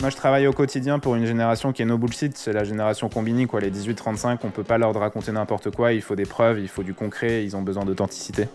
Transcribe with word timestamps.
Moi, 0.00 0.10
je 0.10 0.16
travaille 0.16 0.46
au 0.46 0.52
quotidien 0.52 1.00
pour 1.00 1.16
une 1.16 1.26
génération 1.26 1.72
qui 1.72 1.82
est 1.82 1.84
no 1.84 1.98
bullshit. 1.98 2.36
C'est 2.36 2.52
la 2.52 2.62
génération 2.62 3.08
combini, 3.08 3.48
quoi. 3.48 3.60
Les 3.60 3.72
18-35, 3.72 4.38
on 4.44 4.50
peut 4.50 4.62
pas 4.62 4.78
leur 4.78 4.94
raconter 4.94 5.32
n'importe 5.32 5.74
quoi. 5.74 5.92
Il 5.92 6.02
faut 6.02 6.14
des 6.14 6.24
preuves, 6.24 6.60
il 6.60 6.68
faut 6.68 6.84
du 6.84 6.94
concret, 6.94 7.44
ils 7.44 7.56
ont 7.56 7.62
besoin 7.62 7.84
d'authenticité. 7.84 8.46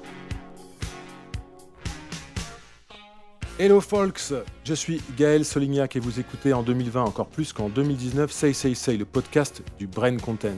Hello 3.59 3.81
folks, 3.81 4.33
je 4.63 4.73
suis 4.73 5.01
Gaël 5.17 5.43
Solignac 5.43 5.95
et 5.97 5.99
vous 5.99 6.17
écoutez 6.17 6.53
en 6.53 6.63
2020 6.63 7.03
encore 7.03 7.27
plus 7.27 7.51
qu'en 7.51 7.67
2019 7.67 8.31
Say 8.31 8.53
Say 8.53 8.73
Say, 8.73 8.95
le 8.95 9.05
podcast 9.05 9.61
du 9.77 9.85
Brain 9.85 10.17
Content. 10.17 10.55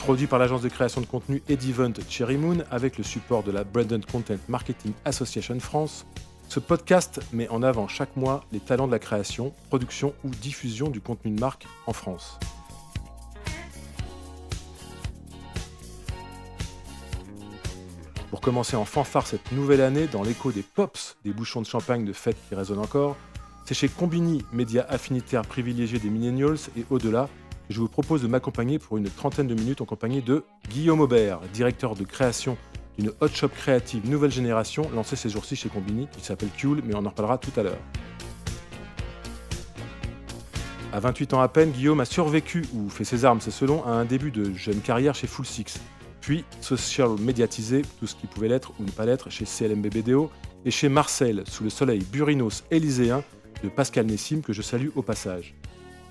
Produit 0.00 0.26
par 0.26 0.38
l'agence 0.38 0.62
de 0.62 0.68
création 0.68 1.00
de 1.00 1.06
contenu 1.06 1.42
Edivent 1.48 1.92
Cherry 2.08 2.36
Moon 2.36 2.58
avec 2.70 2.98
le 2.98 3.04
support 3.04 3.42
de 3.42 3.52
la 3.52 3.64
Branded 3.64 4.04
Content 4.06 4.38
Marketing 4.48 4.92
Association 5.04 5.58
France, 5.60 6.06
ce 6.50 6.58
podcast 6.58 7.20
met 7.32 7.48
en 7.48 7.62
avant 7.62 7.86
chaque 7.86 8.16
mois 8.16 8.44
les 8.50 8.58
talents 8.58 8.88
de 8.88 8.92
la 8.92 8.98
création, 8.98 9.54
production 9.68 10.14
ou 10.24 10.30
diffusion 10.30 10.88
du 10.88 11.00
contenu 11.00 11.30
de 11.30 11.38
marque 11.38 11.68
en 11.86 11.92
France. 11.92 12.40
Pour 18.30 18.40
commencer 18.40 18.74
en 18.74 18.84
fanfare 18.84 19.28
cette 19.28 19.52
nouvelle 19.52 19.80
année 19.80 20.08
dans 20.08 20.24
l'écho 20.24 20.50
des 20.50 20.62
pops, 20.62 21.16
des 21.24 21.32
bouchons 21.32 21.62
de 21.62 21.66
champagne 21.66 22.04
de 22.04 22.12
fête 22.12 22.36
qui 22.48 22.56
résonnent 22.56 22.80
encore, 22.80 23.16
c'est 23.64 23.74
chez 23.74 23.88
Combini, 23.88 24.44
média 24.52 24.84
affinitaire 24.88 25.42
privilégié 25.42 26.00
des 26.00 26.10
millennials 26.10 26.58
et 26.76 26.84
au-delà, 26.90 27.28
que 27.68 27.74
je 27.74 27.78
vous 27.78 27.88
propose 27.88 28.22
de 28.22 28.26
m'accompagner 28.26 28.80
pour 28.80 28.96
une 28.96 29.08
trentaine 29.08 29.46
de 29.46 29.54
minutes 29.54 29.82
en 29.82 29.84
compagnie 29.84 30.20
de 30.20 30.42
Guillaume 30.68 31.00
Aubert, 31.00 31.38
directeur 31.52 31.94
de 31.94 32.02
création 32.02 32.56
d'une 33.00 33.12
hot 33.20 33.28
shop 33.28 33.48
créative 33.48 34.08
nouvelle 34.08 34.30
génération 34.30 34.88
lancée 34.94 35.16
ces 35.16 35.30
jours-ci 35.30 35.56
chez 35.56 35.68
Combini, 35.68 36.06
qui 36.12 36.24
s'appelle 36.24 36.50
Cool, 36.60 36.82
mais 36.84 36.94
on 36.94 37.04
en 37.04 37.08
reparlera 37.08 37.38
tout 37.38 37.52
à 37.56 37.62
l'heure. 37.62 37.78
À 40.92 41.00
28 41.00 41.34
ans 41.34 41.40
à 41.40 41.48
peine, 41.48 41.70
Guillaume 41.70 42.00
a 42.00 42.04
survécu, 42.04 42.64
ou 42.74 42.88
fait 42.88 43.04
ses 43.04 43.24
armes, 43.24 43.40
c'est 43.40 43.50
selon, 43.50 43.84
à 43.84 43.90
un 43.90 44.04
début 44.04 44.30
de 44.30 44.52
jeune 44.54 44.80
carrière 44.80 45.14
chez 45.14 45.26
Full 45.26 45.46
Six 45.46 45.80
puis 46.20 46.44
social 46.60 47.10
médiatisé, 47.18 47.82
tout 47.98 48.06
ce 48.06 48.14
qui 48.14 48.26
pouvait 48.26 48.48
l'être 48.48 48.72
ou 48.78 48.84
ne 48.84 48.90
pas 48.90 49.06
l'être 49.06 49.30
chez 49.30 49.46
CLMBBDO, 49.46 50.30
et 50.64 50.70
chez 50.70 50.88
Marcel, 50.88 51.44
sous 51.48 51.64
le 51.64 51.70
soleil 51.70 52.04
burinos 52.12 52.64
élyséen 52.70 53.24
de 53.64 53.68
Pascal 53.68 54.06
Nessim, 54.06 54.42
que 54.42 54.52
je 54.52 54.62
salue 54.62 54.88
au 54.94 55.02
passage. 55.02 55.54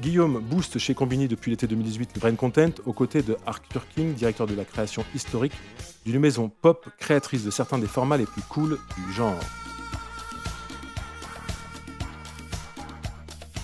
Guillaume 0.02 0.40
booste 0.40 0.80
chez 0.80 0.94
Combini 0.94 1.28
depuis 1.28 1.52
l'été 1.52 1.68
2018 1.68 2.12
le 2.16 2.20
Brain 2.22 2.36
Content, 2.36 2.72
aux 2.86 2.94
côtés 2.94 3.22
de 3.22 3.36
Arthur 3.46 3.86
King, 3.90 4.14
directeur 4.14 4.48
de 4.48 4.56
la 4.56 4.64
création 4.64 5.04
historique 5.14 5.54
d'une 6.06 6.20
maison 6.20 6.50
pop 6.62 6.88
créatrice 6.98 7.44
de 7.44 7.52
certains 7.52 7.78
des 7.78 7.88
formats 7.88 8.16
les 8.16 8.26
plus 8.26 8.42
cool 8.44 8.80
du 8.96 9.14
genre. 9.14 9.40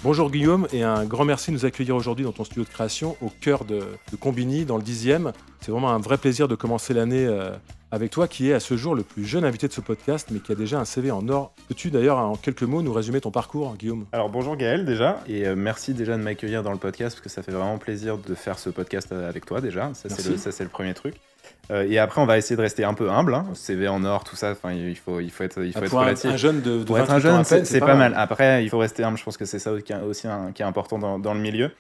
Bonjour 0.05 0.29
Guillaume 0.29 0.67
et 0.71 0.83
un 0.83 1.03
grand 1.03 1.25
merci 1.25 1.49
de 1.49 1.55
nous 1.55 1.65
accueillir 1.65 1.95
aujourd'hui 1.95 2.25
dans 2.25 2.31
ton 2.31 2.43
studio 2.43 2.63
de 2.63 2.69
création 2.69 3.17
au 3.23 3.31
cœur 3.41 3.65
de, 3.65 3.81
Combini, 4.19 4.63
dans 4.63 4.77
le 4.77 4.83
10e. 4.83 5.33
C'est 5.61 5.71
vraiment 5.71 5.89
un 5.89 5.97
vrai 5.97 6.19
plaisir 6.19 6.47
de 6.47 6.53
commencer 6.53 6.93
l'année 6.93 7.25
euh, 7.25 7.49
avec 7.89 8.11
toi 8.11 8.27
qui 8.27 8.51
est 8.51 8.53
à 8.53 8.59
ce 8.59 8.77
jour 8.77 8.93
le 8.93 9.01
plus 9.01 9.25
jeune 9.25 9.43
invité 9.43 9.67
de 9.67 9.73
ce 9.73 9.81
podcast 9.81 10.27
mais 10.29 10.41
qui 10.41 10.51
a 10.51 10.55
déjà 10.55 10.79
un 10.79 10.85
CV 10.85 11.09
en 11.09 11.27
or. 11.27 11.55
Peux-tu 11.67 11.89
d'ailleurs 11.89 12.19
en 12.19 12.35
quelques 12.35 12.61
mots 12.61 12.83
nous 12.83 12.93
résumer 12.93 13.19
ton 13.19 13.31
parcours 13.31 13.75
Guillaume? 13.77 14.05
Alors 14.11 14.29
bonjour 14.29 14.55
Gaël 14.55 14.85
déjà 14.85 15.23
et 15.27 15.47
euh, 15.47 15.55
merci 15.55 15.95
déjà 15.95 16.15
de 16.15 16.21
m'accueillir 16.21 16.61
dans 16.61 16.71
le 16.71 16.77
podcast 16.77 17.15
parce 17.15 17.21
que 17.23 17.29
ça 17.29 17.41
fait 17.41 17.51
vraiment 17.51 17.79
plaisir 17.79 18.19
de 18.19 18.35
faire 18.35 18.59
ce 18.59 18.69
podcast 18.69 19.11
euh, 19.11 19.27
avec 19.27 19.47
toi 19.47 19.59
déjà. 19.59 19.91
Ça 19.95 20.09
c'est 20.09 20.63
le, 20.63 20.69
premier 20.69 20.93
truc. 20.93 21.15
Euh, 21.71 21.87
et 21.89 21.97
après, 21.97 22.21
on 22.21 22.25
va 22.25 22.37
essayer 22.37 22.55
de 22.55 22.61
rester 22.61 22.83
un 22.83 22.93
peu 22.93 23.09
humble. 23.09 23.33
Hein. 23.33 23.45
CV 23.53 23.87
en 23.87 24.03
or, 24.03 24.23
tout 24.23 24.35
ça. 24.35 24.51
Enfin, 24.51 24.73
il 24.73 24.95
faut, 24.95 25.19
il 25.19 25.31
faut 25.31 25.43
être, 25.43 25.63
il 25.63 25.73
faut 25.73 25.79
ah, 25.81 25.85
être 25.85 25.97
relatif. 25.97 26.31
Un, 26.31 26.37
jeune 26.37 26.61
de, 26.61 26.79
de 26.79 26.83
pour 26.83 26.99
être 26.99 27.11
un 27.11 27.19
jeune, 27.19 27.43
c'est 27.43 27.79
pas, 27.79 27.95
mal. 27.95 28.13
Après, 28.15 28.63
il 28.63 28.69
faut 28.69 28.77
rester 28.77 29.03
humble. 29.03 29.17
Je 29.17 29.23
pense 29.23 29.37
que 29.37 29.45
c'est 29.45 29.59
ça 29.59 29.71
aussi, 29.71 30.27
qui 30.53 30.61
est 30.61 30.65
important 30.65 30.99
dans, 30.99 31.19
dans 31.19 31.33
le 31.33 31.39
milieu. 31.39 31.71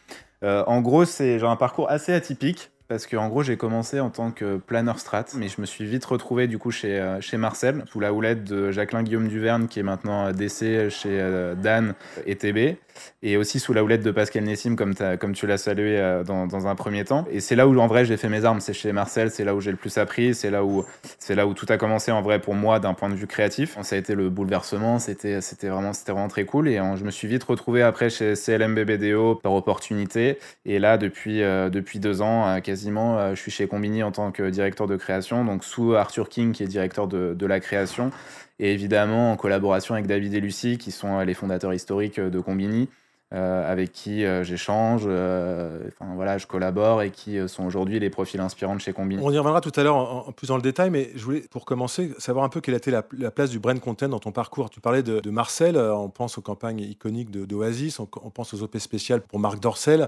Euh, 0.43 0.63
en 0.67 0.81
gros, 0.81 1.05
c'est 1.05 1.39
genre 1.39 1.51
un 1.51 1.55
parcours 1.55 1.89
assez 1.89 2.13
atypique 2.13 2.71
parce 2.87 3.07
que 3.07 3.17
en 3.17 3.29
gros 3.29 3.41
j'ai 3.41 3.57
commencé 3.57 3.99
en 3.99 4.11
tant 4.11 4.29
que 4.29 4.57
planeur 4.57 4.99
strat, 4.99 5.25
mais 5.35 5.47
je 5.47 5.59
me 5.59 5.65
suis 5.65 5.85
vite 5.85 6.05
retrouvé 6.05 6.45
du 6.45 6.59
coup 6.59 6.69
chez, 6.69 6.99
euh, 6.99 7.19
chez 7.19 7.35
Marcel, 7.35 7.83
sous 7.91 7.99
la 7.99 8.13
houlette 8.13 8.43
de 8.43 8.69
Jacqueline 8.69 9.01
Guillaume 9.01 9.27
Duverne 9.27 9.67
qui 9.67 9.79
est 9.79 9.83
maintenant 9.83 10.31
DC 10.31 10.89
chez 10.89 11.53
Dan 11.57 11.95
et 12.27 12.35
TB 12.35 12.77
et 13.23 13.37
aussi 13.37 13.59
sous 13.59 13.73
la 13.73 13.83
houlette 13.83 14.03
de 14.03 14.11
Pascal 14.11 14.43
Nessim, 14.43 14.75
comme, 14.75 14.93
tu 15.33 15.47
l'as 15.47 15.57
salué 15.57 15.99
euh, 15.99 16.23
dans, 16.23 16.67
un 16.67 16.75
premier 16.75 17.03
temps. 17.03 17.25
Et 17.31 17.39
c'est 17.39 17.55
là 17.55 17.67
où 17.67 17.77
en 17.79 17.87
vrai 17.87 18.05
j'ai 18.05 18.17
fait 18.17 18.29
mes 18.29 18.45
armes, 18.45 18.59
c'est 18.59 18.73
chez 18.73 18.91
Marcel, 18.91 19.29
c'est 19.29 19.43
là 19.43 19.53
où 19.53 19.61
j'ai 19.61 19.71
le 19.71 19.77
plus 19.77 19.97
appris, 19.97 20.33
c'est 20.33 20.49
là 20.49 20.63
où 20.63 20.85
là 21.29 21.47
où 21.47 21.53
tout 21.53 21.65
a 21.69 21.77
commencé 21.77 22.11
en 22.11 22.21
vrai 22.21 22.39
pour 22.39 22.53
moi 22.53 22.79
d'un 22.79 22.93
point 22.93 23.09
de 23.09 23.15
vue 23.15 23.27
créatif. 23.27 23.77
Ça 23.81 23.95
a 23.95 23.99
été 23.99 24.15
le 24.15 24.29
bouleversement, 24.29 24.99
c'était 24.99 25.39
vraiment 25.63 25.91
vraiment 26.07 26.27
très 26.27 26.45
cool 26.45 26.67
et 26.67 26.77
je 26.77 27.03
me 27.03 27.11
suis 27.11 27.27
vite 27.27 27.43
retrouvé 27.43 27.81
après 27.81 28.09
chez 28.09 28.33
CLMBBDO 28.35 29.35
par 29.35 29.53
opportunité. 29.53 30.39
Et 30.65 30.79
là 30.79 30.97
depuis 30.97 31.43
euh, 31.43 31.69
depuis 31.69 31.99
deux 31.99 32.21
ans 32.21 32.47
euh, 32.47 32.59
quasiment, 32.59 33.35
je 33.35 33.39
suis 33.39 33.51
chez 33.51 33.67
Combini 33.67 34.03
en 34.03 34.11
tant 34.11 34.31
que 34.31 34.49
directeur 34.49 34.87
de 34.87 34.95
création, 34.95 35.43
donc 35.43 35.63
sous 35.63 35.93
Arthur 35.95 36.29
King 36.29 36.53
qui 36.53 36.63
est 36.63 36.67
directeur 36.67 37.07
de 37.07 37.45
la 37.45 37.59
création 37.59 38.11
et 38.59 38.73
évidemment 38.73 39.31
en 39.31 39.37
collaboration 39.37 39.95
avec 39.95 40.07
David 40.07 40.33
et 40.33 40.39
Lucie, 40.39 40.77
qui 40.77 40.91
sont 40.91 41.19
euh, 41.19 41.25
les 41.25 41.33
fondateurs 41.33 41.73
historiques 41.73 42.19
euh, 42.19 42.29
de 42.29 42.39
Combini. 42.39 42.89
Euh, 43.33 43.69
avec 43.69 43.91
qui 43.91 44.23
j'échange, 44.43 45.03
enfin 45.05 46.13
voilà, 46.15 46.37
je 46.37 46.45
collabore 46.45 47.01
et 47.01 47.09
qui 47.09 47.37
sont 47.49 47.65
aujourd'hui 47.65 47.99
les 47.99 48.11
profils 48.11 48.39
inspirants 48.39 48.75
de 48.75 48.81
chez 48.81 48.93
Combini. 48.93 49.21
On 49.23 49.31
y 49.31 49.37
reviendra 49.37 49.61
tout 49.61 49.71
à 49.75 49.83
l'heure 49.83 49.95
en, 49.95 50.31
plus 50.31 50.47
dans 50.47 50.55
le 50.55 50.61
détail, 50.61 50.91
mais 50.91 51.09
je 51.15 51.23
voulais 51.23 51.43
pour 51.49 51.65
commencer 51.65 52.13
savoir 52.19 52.45
un 52.45 52.49
peu 52.49 52.61
quelle 52.61 52.75
a 52.75 52.77
été 52.77 52.91
la, 52.91 53.01
place 53.31 53.49
du 53.49 53.59
brand 53.59 53.79
content 53.79 54.07
dans 54.07 54.19
ton 54.19 54.31
parcours. 54.31 54.69
Tu 54.69 54.79
parlais 54.79 55.01
de, 55.01 55.27
Marcel, 55.29 55.75
on 55.75 56.09
pense 56.09 56.37
aux 56.37 56.41
campagnes 56.41 56.81
iconiques 56.81 57.31
d'Oasis, 57.31 57.99
on, 57.99 58.07
on, 58.23 58.29
pense 58.29 58.53
aux 58.53 58.61
OP 58.61 58.77
spéciales 58.77 59.21
pour 59.21 59.39
Marc 59.39 59.59
Dorcel 59.59 60.07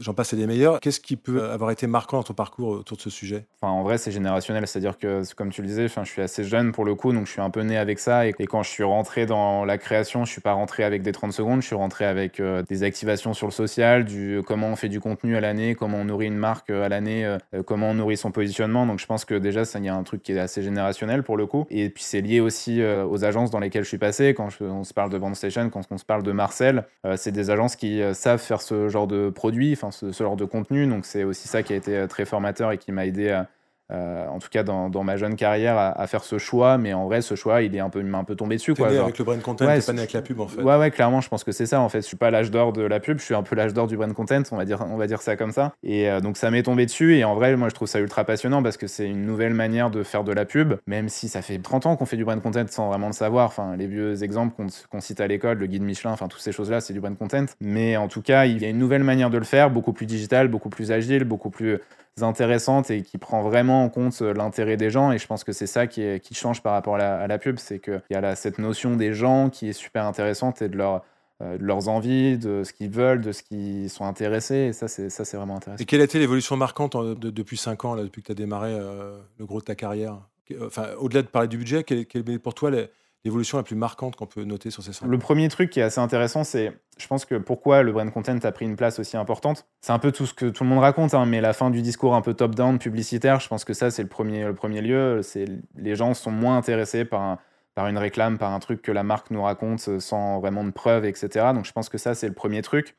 j'en 0.00 0.14
passe 0.14 0.34
des 0.34 0.46
meilleurs. 0.46 0.80
Qu'est-ce 0.80 1.00
qui 1.00 1.16
peut 1.16 1.44
avoir 1.50 1.70
été 1.70 1.86
marquant 1.86 2.16
dans 2.18 2.22
ton 2.24 2.34
parcours 2.34 2.68
autour 2.68 2.96
de 2.96 3.02
ce 3.02 3.10
sujet? 3.10 3.46
Enfin, 3.60 3.72
En 3.72 3.82
vrai, 3.82 3.98
c'est 3.98 4.10
générationnel, 4.10 4.66
c'est-à-dire 4.66 4.98
que, 4.98 5.22
comme 5.34 5.50
tu 5.50 5.62
le 5.62 5.68
disais, 5.68 5.86
je 5.88 6.04
suis 6.04 6.22
assez 6.22 6.42
jeune 6.44 6.72
pour 6.72 6.84
le 6.84 6.94
coup, 6.94 7.12
donc 7.12 7.26
je 7.26 7.32
suis 7.32 7.40
un 7.40 7.50
peu 7.50 7.60
né 7.60 7.76
avec 7.76 7.98
ça. 7.98 8.26
Et, 8.26 8.32
quand 8.32 8.62
je 8.62 8.70
suis 8.70 8.82
rentré 8.82 9.26
dans 9.26 9.64
la 9.64 9.78
création, 9.78 10.24
je 10.24 10.32
suis 10.32 10.40
pas 10.40 10.52
rentré 10.52 10.82
avec 10.82 11.02
des 11.02 11.12
30 11.12 11.32
secondes, 11.32 11.60
je 11.60 11.66
suis 11.66 11.76
rentré 11.76 12.06
avec 12.06 12.40
euh, 12.50 12.62
des 12.62 12.82
activations 12.82 13.34
sur 13.34 13.46
le 13.46 13.52
social, 13.52 14.04
du 14.04 14.40
comment 14.46 14.68
on 14.68 14.76
fait 14.76 14.88
du 14.88 15.00
contenu 15.00 15.36
à 15.36 15.40
l'année, 15.40 15.74
comment 15.74 15.98
on 15.98 16.04
nourrit 16.04 16.26
une 16.26 16.36
marque 16.36 16.70
euh, 16.70 16.84
à 16.84 16.88
l'année, 16.88 17.24
euh, 17.24 17.62
comment 17.64 17.90
on 17.90 17.94
nourrit 17.94 18.16
son 18.16 18.30
positionnement. 18.32 18.86
Donc 18.86 18.98
je 18.98 19.06
pense 19.06 19.24
que 19.24 19.34
déjà, 19.34 19.62
il 19.74 19.84
y 19.84 19.88
a 19.88 19.94
un 19.94 20.02
truc 20.02 20.22
qui 20.22 20.32
est 20.32 20.38
assez 20.38 20.62
générationnel 20.62 21.22
pour 21.22 21.36
le 21.36 21.46
coup. 21.46 21.66
Et 21.70 21.88
puis 21.90 22.02
c'est 22.02 22.20
lié 22.20 22.40
aussi 22.40 22.82
aux 22.82 23.24
agences 23.24 23.50
dans 23.50 23.58
lesquelles 23.58 23.84
je 23.84 23.88
suis 23.88 23.98
passé. 23.98 24.34
Quand 24.34 24.48
on 24.60 24.84
se 24.84 24.94
parle 24.94 25.10
de 25.10 25.18
Bandstation, 25.18 25.70
quand 25.70 25.82
on 25.90 25.98
se 25.98 26.04
parle 26.04 26.22
de 26.22 26.32
Marcel, 26.32 26.84
c'est 27.16 27.32
des 27.32 27.50
agences 27.50 27.76
qui 27.76 28.02
savent 28.14 28.40
faire 28.40 28.60
ce 28.60 28.88
genre 28.88 29.06
de 29.06 29.30
produit. 29.30 29.72
Enfin, 29.72 29.90
ce, 29.90 30.10
genre 30.12 30.36
de 30.36 30.44
contenu. 30.44 30.86
Donc 30.86 31.06
c'est 31.06 31.24
aussi 31.24 31.48
ça 31.48 31.62
qui 31.62 31.72
a 31.72 31.76
été 31.76 31.96
euh, 31.96 32.06
très 32.06 32.24
formateur 32.24 32.72
et 32.72 32.78
qui 32.78 32.92
m'a 32.92 33.06
aidé 33.06 33.30
à, 33.30 33.48
euh, 33.90 34.26
en 34.28 34.38
tout 34.38 34.48
cas 34.50 34.62
dans, 34.62 34.88
dans 34.88 35.02
ma 35.02 35.16
jeune 35.16 35.36
carrière, 35.36 35.76
à, 35.78 36.06
faire 36.06 36.24
ce 36.24 36.38
choix. 36.38 36.78
Mais 36.78 36.92
en 36.92 37.06
vrai, 37.06 37.22
ce 37.22 37.34
choix, 37.34 37.62
il 37.62 37.74
est 37.74 37.80
un 37.80 37.90
peu, 37.90 38.02
un 38.12 38.24
peu 38.24 38.34
tombé 38.34 38.56
dessus. 38.56 38.74
Quoi, 38.74 38.90
né 38.90 38.98
avec 38.98 39.18
le 39.18 39.24
brand 39.24 39.40
content, 39.40 39.66
ouais, 39.66 39.80
pas 39.80 39.92
né 39.92 40.00
avec 40.00 40.12
la 40.12 40.22
pub 40.22 40.40
en 40.40 40.46
fait. 40.46 40.62
Ouais, 40.62 40.76
ouais, 40.76 40.90
clairement, 40.90 41.20
je 41.20 41.28
pense 41.28 41.44
que 41.44 41.52
c'est 41.52 41.66
ça 41.66 41.80
en 41.80 41.88
fait. 41.88 42.02
Je 42.02 42.06
suis 42.06 42.16
pas 42.16 42.30
l'âge 42.30 42.50
d'or 42.50 42.72
de 42.72 42.82
la 42.82 43.00
pub, 43.00 43.18
je 43.18 43.24
suis 43.24 43.34
un 43.34 43.42
peu 43.42 43.56
l'âge 43.56 43.74
d'or 43.74 43.86
du 43.86 43.96
brand 43.96 44.12
content, 44.12 44.42
on 44.52 44.56
va 44.56 44.64
dire, 44.64 44.84
on 44.90 44.96
va 44.96 45.06
dire 45.06 45.22
ça 45.22 45.36
comme 45.36 45.52
ça. 45.52 45.72
Et 45.82 46.08
euh, 46.08 46.20
donc 46.20 46.36
ça 46.36 46.50
m'est 46.50 46.62
tombé 46.62 46.86
dessus. 46.86 47.16
Et 47.16 47.24
en 47.24 47.34
vrai, 47.34 47.56
moi, 47.56 47.68
je 47.68 47.74
trouve 47.74 47.88
ça 47.88 48.00
ultra 48.00 48.24
passionnant 48.24 48.62
parce 48.62 48.76
que 48.76 48.86
c'est 48.86 49.08
une 49.08 49.26
nouvelle 49.26 49.54
manière 49.54 49.90
de 49.90 50.02
faire 50.02 50.24
de 50.24 50.32
la 50.32 50.44
pub, 50.44 50.74
même 50.86 51.08
si 51.08 51.28
ça 51.28 51.42
fait 51.42 51.58
30 51.58 51.86
ans 51.86 51.96
qu'on 51.96 52.06
fait 52.06 52.16
du 52.16 52.24
brand 52.24 52.40
content 52.40 52.64
sans 52.68 52.88
vraiment 52.88 53.08
le 53.08 53.12
savoir. 53.12 53.46
Enfin, 53.46 53.76
les 53.76 53.86
vieux 53.86 54.22
exemples 54.22 54.54
qu'on 54.90 55.00
cite 55.00 55.20
à 55.20 55.26
l'école, 55.26 55.58
le 55.58 55.66
guide 55.66 55.82
Michelin, 55.82 56.12
enfin, 56.12 56.28
toutes 56.28 56.42
ces 56.42 56.52
choses-là, 56.52 56.80
c'est 56.80 56.92
du 56.92 57.00
brand 57.00 57.16
content. 57.16 57.46
Mais 57.60 57.96
en 57.96 58.08
tout 58.08 58.22
cas, 58.22 58.46
il 58.46 58.62
y 58.62 58.64
a 58.64 58.68
une 58.68 58.78
nouvelle 58.78 59.04
manière 59.04 59.30
de 59.30 59.38
le 59.38 59.44
faire, 59.44 59.70
beaucoup 59.70 59.92
plus 59.92 60.06
digital, 60.06 60.48
beaucoup 60.48 60.68
plus 60.68 60.92
agile, 60.92 61.24
beaucoup 61.24 61.50
plus 61.50 61.78
intéressante 62.20 62.90
et 62.90 63.02
qui 63.02 63.18
prend 63.18 63.42
vraiment 63.42 63.84
en 63.84 63.88
compte 63.88 64.20
euh, 64.22 64.34
l'intérêt 64.34 64.76
des 64.76 64.90
gens. 64.90 65.12
Et 65.12 65.18
je 65.18 65.26
pense 65.26 65.44
que 65.44 65.52
c'est 65.52 65.66
ça 65.66 65.86
qui, 65.86 66.20
qui, 66.20 66.34
change 66.34 66.62
par 66.62 66.72
rapport 66.72 66.96
à 66.96 67.26
la, 67.26 67.38
pub, 67.38 67.58
c'est 67.58 67.80
qu'il 67.80 68.02
y 68.10 68.14
a 68.14 68.36
cette 68.36 68.58
notion 68.58 68.96
des 68.96 69.14
gens 69.14 69.48
qui 69.50 69.68
est 69.68 69.72
super 69.72 70.04
intéressante 70.04 70.62
et 70.62 70.68
de 70.68 70.76
leur 70.76 71.02
euh, 71.42 71.56
leurs 71.58 71.88
envies, 71.88 72.36
de 72.36 72.64
ce 72.64 72.72
qu'ils 72.74 72.90
veulent, 72.90 73.22
de 73.22 73.32
ce 73.32 73.42
qu'ils 73.42 73.88
sont 73.88 74.04
intéressés. 74.04 74.56
Et 74.56 74.72
ça, 74.74 74.88
c'est, 74.88 75.08
ça, 75.08 75.24
c'est 75.24 75.38
vraiment 75.38 75.56
intéressant. 75.56 75.82
Et 75.82 75.86
quelle 75.86 76.02
a 76.02 76.04
été 76.04 76.18
l'évolution 76.18 76.54
marquante 76.56 76.96
depuis 76.96 77.56
5 77.56 77.84
ans, 77.86 77.96
depuis 77.96 78.20
que 78.20 78.26
tu 78.26 78.32
as 78.32 78.34
démarré 78.34 78.72
euh, 78.72 79.18
le 79.38 79.46
gros 79.46 79.60
de 79.60 79.64
ta 79.64 79.74
carrière? 79.74 80.18
Enfin, 80.62 80.88
au-delà 80.98 81.22
de 81.22 81.28
parler 81.28 81.48
du 81.48 81.56
budget, 81.56 81.82
quelle 81.84 82.00
est 82.00 82.38
pour 82.38 82.52
toi 82.54 82.70
les, 82.70 82.90
l'évolution 83.24 83.58
la 83.58 83.64
plus 83.64 83.76
marquante 83.76 84.16
qu'on 84.16 84.26
peut 84.26 84.44
noter 84.44 84.70
sur 84.70 84.82
ces 84.82 84.92
cinq 84.92 85.06
Le 85.06 85.18
premier 85.18 85.48
truc 85.48 85.70
qui 85.70 85.80
est 85.80 85.82
assez 85.82 86.00
intéressant, 86.00 86.44
c'est, 86.44 86.72
je 86.98 87.06
pense 87.06 87.24
que 87.24 87.34
pourquoi 87.34 87.82
le 87.82 87.92
brand 87.92 88.10
content 88.10 88.38
a 88.42 88.52
pris 88.52 88.64
une 88.64 88.76
place 88.76 88.98
aussi 88.98 89.16
importante. 89.16 89.66
C'est 89.80 89.92
un 89.92 89.98
peu 89.98 90.12
tout 90.12 90.26
ce 90.26 90.34
que 90.34 90.46
tout 90.46 90.64
le 90.64 90.70
monde 90.70 90.80
raconte, 90.80 91.14
hein, 91.14 91.26
mais 91.26 91.40
la 91.40 91.52
fin 91.52 91.70
du 91.70 91.82
discours 91.82 92.14
un 92.14 92.22
peu 92.22 92.34
top-down, 92.34 92.78
publicitaire, 92.78 93.40
je 93.40 93.48
pense 93.48 93.64
que 93.64 93.74
ça, 93.74 93.90
c'est 93.90 94.02
le 94.02 94.08
premier, 94.08 94.44
le 94.44 94.54
premier 94.54 94.80
lieu. 94.80 95.20
C'est 95.22 95.46
les 95.76 95.96
gens 95.96 96.14
sont 96.14 96.30
moins 96.30 96.56
intéressés 96.56 97.04
par, 97.04 97.38
par 97.74 97.88
une 97.88 97.98
réclame, 97.98 98.38
par 98.38 98.52
un 98.52 98.58
truc 98.58 98.82
que 98.82 98.92
la 98.92 99.02
marque 99.02 99.30
nous 99.30 99.42
raconte 99.42 100.00
sans 100.00 100.40
vraiment 100.40 100.64
de 100.64 100.70
preuves, 100.70 101.04
etc. 101.04 101.46
Donc 101.54 101.66
je 101.66 101.72
pense 101.72 101.88
que 101.88 101.98
ça, 101.98 102.14
c'est 102.14 102.28
le 102.28 102.34
premier 102.34 102.62
truc. 102.62 102.96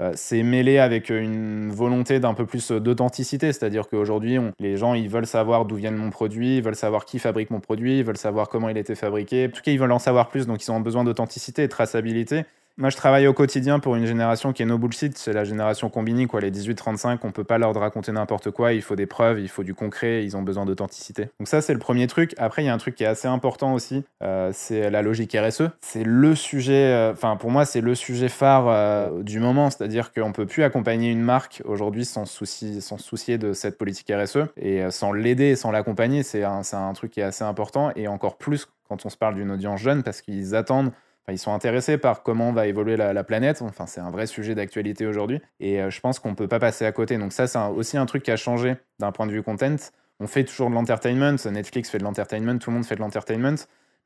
Euh, 0.00 0.12
c'est 0.14 0.42
mêlé 0.42 0.78
avec 0.78 1.10
une 1.10 1.70
volonté 1.70 2.18
d'un 2.18 2.34
peu 2.34 2.46
plus 2.46 2.70
d'authenticité, 2.70 3.52
c'est-à-dire 3.52 3.88
qu'aujourd'hui, 3.88 4.38
les 4.58 4.76
gens, 4.76 4.94
ils 4.94 5.08
veulent 5.08 5.26
savoir 5.26 5.64
d'où 5.64 5.76
vient 5.76 5.90
mon 5.90 6.10
produit, 6.10 6.56
ils 6.56 6.62
veulent 6.62 6.76
savoir 6.76 7.04
qui 7.04 7.18
fabrique 7.18 7.50
mon 7.50 7.60
produit, 7.60 7.98
ils 7.98 8.04
veulent 8.04 8.16
savoir 8.16 8.48
comment 8.48 8.68
il 8.68 8.76
a 8.76 8.80
été 8.80 8.94
fabriqué. 8.94 9.46
En 9.46 9.50
tout 9.50 9.62
cas, 9.62 9.70
ils 9.70 9.78
veulent 9.78 9.92
en 9.92 9.98
savoir 9.98 10.28
plus, 10.28 10.46
donc 10.46 10.64
ils 10.64 10.70
ont 10.70 10.80
besoin 10.80 11.04
d'authenticité 11.04 11.62
et 11.62 11.66
de 11.66 11.70
traçabilité. 11.70 12.44
Moi, 12.78 12.88
je 12.88 12.96
travaille 12.96 13.26
au 13.26 13.34
quotidien 13.34 13.80
pour 13.80 13.96
une 13.96 14.06
génération 14.06 14.54
qui 14.54 14.62
est 14.62 14.66
no 14.66 14.78
bullshit, 14.78 15.18
c'est 15.18 15.34
la 15.34 15.44
génération 15.44 15.90
combini, 15.90 16.26
quoi. 16.26 16.40
Les 16.40 16.50
18-35, 16.50 17.18
on 17.22 17.30
peut 17.30 17.44
pas 17.44 17.58
leur 17.58 17.74
raconter 17.74 18.12
n'importe 18.12 18.50
quoi, 18.50 18.72
il 18.72 18.80
faut 18.80 18.96
des 18.96 19.04
preuves, 19.04 19.40
il 19.40 19.48
faut 19.48 19.62
du 19.62 19.74
concret, 19.74 20.24
ils 20.24 20.38
ont 20.38 20.42
besoin 20.42 20.64
d'authenticité. 20.64 21.28
Donc 21.38 21.48
ça, 21.48 21.60
c'est 21.60 21.74
le 21.74 21.78
premier 21.78 22.06
truc. 22.06 22.34
Après, 22.38 22.62
il 22.62 22.66
y 22.66 22.68
a 22.70 22.74
un 22.74 22.78
truc 22.78 22.94
qui 22.94 23.04
est 23.04 23.08
assez 23.08 23.28
important 23.28 23.74
aussi, 23.74 24.04
euh, 24.22 24.50
c'est 24.54 24.88
la 24.88 25.02
logique 25.02 25.36
RSE. 25.38 25.64
C'est 25.82 26.02
le 26.02 26.34
sujet, 26.34 26.86
euh, 26.92 27.12
enfin 27.12 27.36
pour 27.36 27.50
moi, 27.50 27.66
c'est 27.66 27.82
le 27.82 27.94
sujet 27.94 28.30
phare 28.30 28.68
euh, 28.68 29.22
du 29.22 29.38
moment, 29.38 29.68
c'est-à-dire 29.68 30.10
qu'on 30.10 30.32
peut 30.32 30.46
plus 30.46 30.62
accompagner 30.62 31.10
une 31.10 31.22
marque 31.22 31.62
aujourd'hui 31.66 32.06
sans, 32.06 32.24
souci, 32.24 32.80
sans 32.80 32.96
soucier 32.96 33.36
de 33.36 33.52
cette 33.52 33.76
politique 33.76 34.10
RSE 34.10 34.46
et 34.56 34.90
sans 34.90 35.12
l'aider, 35.12 35.56
sans 35.56 35.72
l'accompagner, 35.72 36.22
c'est 36.22 36.42
un, 36.42 36.62
un 36.72 36.92
truc 36.94 37.10
qui 37.10 37.20
est 37.20 37.24
assez 37.24 37.44
important 37.44 37.90
et 37.96 38.08
encore 38.08 38.38
plus 38.38 38.66
quand 38.88 39.04
on 39.04 39.10
se 39.10 39.16
parle 39.16 39.34
d'une 39.34 39.50
audience 39.50 39.80
jeune 39.80 40.02
parce 40.02 40.22
qu'ils 40.22 40.54
attendent 40.54 40.92
ils 41.28 41.38
sont 41.38 41.52
intéressés 41.52 41.98
par 41.98 42.22
comment 42.22 42.52
va 42.52 42.66
évoluer 42.66 42.96
la, 42.96 43.24
planète. 43.24 43.62
Enfin, 43.62 43.86
c'est 43.86 44.00
un 44.00 44.10
vrai 44.10 44.26
sujet 44.26 44.54
d'actualité 44.54 45.06
aujourd'hui. 45.06 45.40
Et 45.60 45.80
euh, 45.80 45.90
je 45.90 46.00
pense 46.00 46.18
qu'on 46.18 46.30
ne 46.30 46.34
peut 46.34 46.48
pas 46.48 46.58
passer 46.58 46.84
à 46.84 46.92
côté. 46.92 47.16
Donc 47.18 47.32
ça, 47.32 47.46
c'est 47.46 47.58
aussi 47.58 47.96
un 47.96 48.06
truc 48.06 48.24
qui 48.24 48.30
a 48.30 48.36
changé 48.36 48.74
d'un 48.98 49.12
point 49.12 49.26
de 49.26 49.32
vue 49.32 49.42
content. 49.42 49.76
On 50.18 50.26
fait 50.26 50.44
toujours 50.44 50.68
de 50.68 50.74
l'entertainment. 50.74 51.36
Netflix 51.46 51.90
fait 51.90 51.98
de 51.98 52.04
l'entertainment. 52.04 52.58
Tout 52.58 52.70
le 52.70 52.74
monde 52.74 52.84
fait 52.84 52.96
de 52.96 53.00
l'entertainment. 53.00 53.56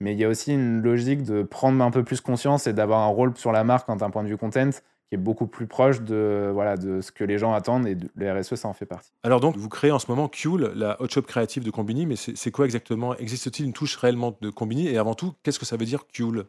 Mais 0.00 0.12
il 0.12 0.18
y 0.18 0.24
a 0.24 0.28
aussi 0.28 0.52
une 0.52 0.82
logique 0.82 1.22
de 1.22 1.42
prendre 1.42 1.82
un 1.82 1.90
peu 1.90 2.04
plus 2.04 2.20
conscience 2.20 2.66
et 2.66 2.74
d'avoir 2.74 3.00
un 3.00 3.06
rôle 3.06 3.34
sur 3.36 3.50
la 3.50 3.64
marque 3.64 3.88
d'un 3.96 4.10
point 4.10 4.22
de 4.22 4.28
vue 4.28 4.36
content 4.36 4.70
qui 5.08 5.14
est 5.14 5.18
beaucoup 5.18 5.46
plus 5.46 5.66
proche 5.66 6.00
de, 6.00 6.50
voilà, 6.52 6.76
de 6.76 7.00
ce 7.00 7.12
que 7.12 7.22
les 7.22 7.38
gens 7.38 7.54
attendent 7.54 7.86
et 7.86 7.96
le 8.16 8.40
RSE, 8.40 8.56
ça 8.56 8.68
en 8.68 8.72
fait 8.72 8.86
partie. 8.86 9.12
Alors 9.22 9.40
donc, 9.40 9.56
vous 9.56 9.68
créez 9.68 9.92
en 9.92 10.00
ce 10.00 10.10
moment 10.10 10.28
Kuel, 10.28 10.72
la 10.74 11.00
hot 11.00 11.08
shop 11.08 11.22
créative 11.22 11.62
de 11.62 11.70
Combini, 11.70 12.06
mais 12.06 12.16
c'est 12.16 12.50
quoi 12.50 12.64
exactement? 12.64 13.16
Existe-t-il 13.16 13.66
une 13.66 13.72
touche 13.72 13.96
réellement 13.96 14.36
de 14.40 14.50
Combini? 14.50 14.88
Et 14.88 14.98
avant 14.98 15.14
tout, 15.14 15.34
qu'est-ce 15.42 15.60
que 15.60 15.66
ça 15.66 15.76
veut 15.76 15.84
dire 15.84 16.06
Kuel 16.08 16.44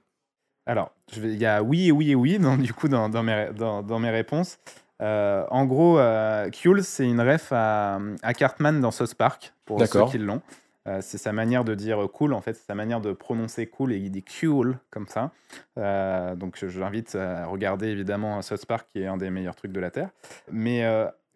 alors, 0.68 0.92
il 1.16 1.38
y 1.38 1.46
a 1.46 1.64
oui 1.64 1.88
et 1.88 1.92
oui 1.92 2.12
et 2.12 2.16
oui 2.16 2.40
dans, 2.40 2.58
du 2.58 2.74
coup 2.74 2.90
dans, 2.90 3.10
mes, 3.24 3.50
dans, 3.56 4.00
mes 4.00 4.10
réponses. 4.10 4.60
Euh, 5.02 5.46
en 5.50 5.66
gros, 5.66 5.98
euh, 5.98 6.50
c'est 6.81 7.06
une 7.06 7.22
ref 7.22 7.52
à, 7.52 8.00
Cartman 8.38 8.81
dans 8.81 8.92
South 8.92 9.16
Park, 9.16 9.54
pour 9.66 9.84
ceux 9.86 10.06
qui 10.08 10.18
l'ont. 10.18 10.42
Euh, 10.88 11.00
c'est 11.02 11.18
sa 11.18 11.31
manière 11.31 11.64
de 11.64 11.74
dire 11.74 12.08
cool, 12.14 12.34
en 12.34 12.42
fait, 12.42 12.54
c'est 12.54 12.66
sa 12.66 12.75
manière 12.75 13.00
de 13.00 13.14
prononcer 13.14 13.68
cool, 13.68 13.94
et 13.94 13.98
il 13.98 14.10
dit 14.10 14.24
cool 14.24 14.78
comme 14.90 15.08
ça. 15.08 15.31
Euh, 15.78 16.36
donc, 16.36 16.58
je, 16.58 16.80
l'invite 16.80 17.16
à 17.16 17.46
regarder 17.46 17.88
évidemment 17.88 18.42
South 18.42 18.66
Park, 18.66 18.88
qui 18.92 19.02
est 19.02 19.08
un 19.08 19.18
des 19.18 19.30
meilleurs 19.30 19.56
trucs 19.56 19.72
de 19.72 19.80
la 19.80 19.92
Terre. 19.92 20.10
Mais 20.52 20.86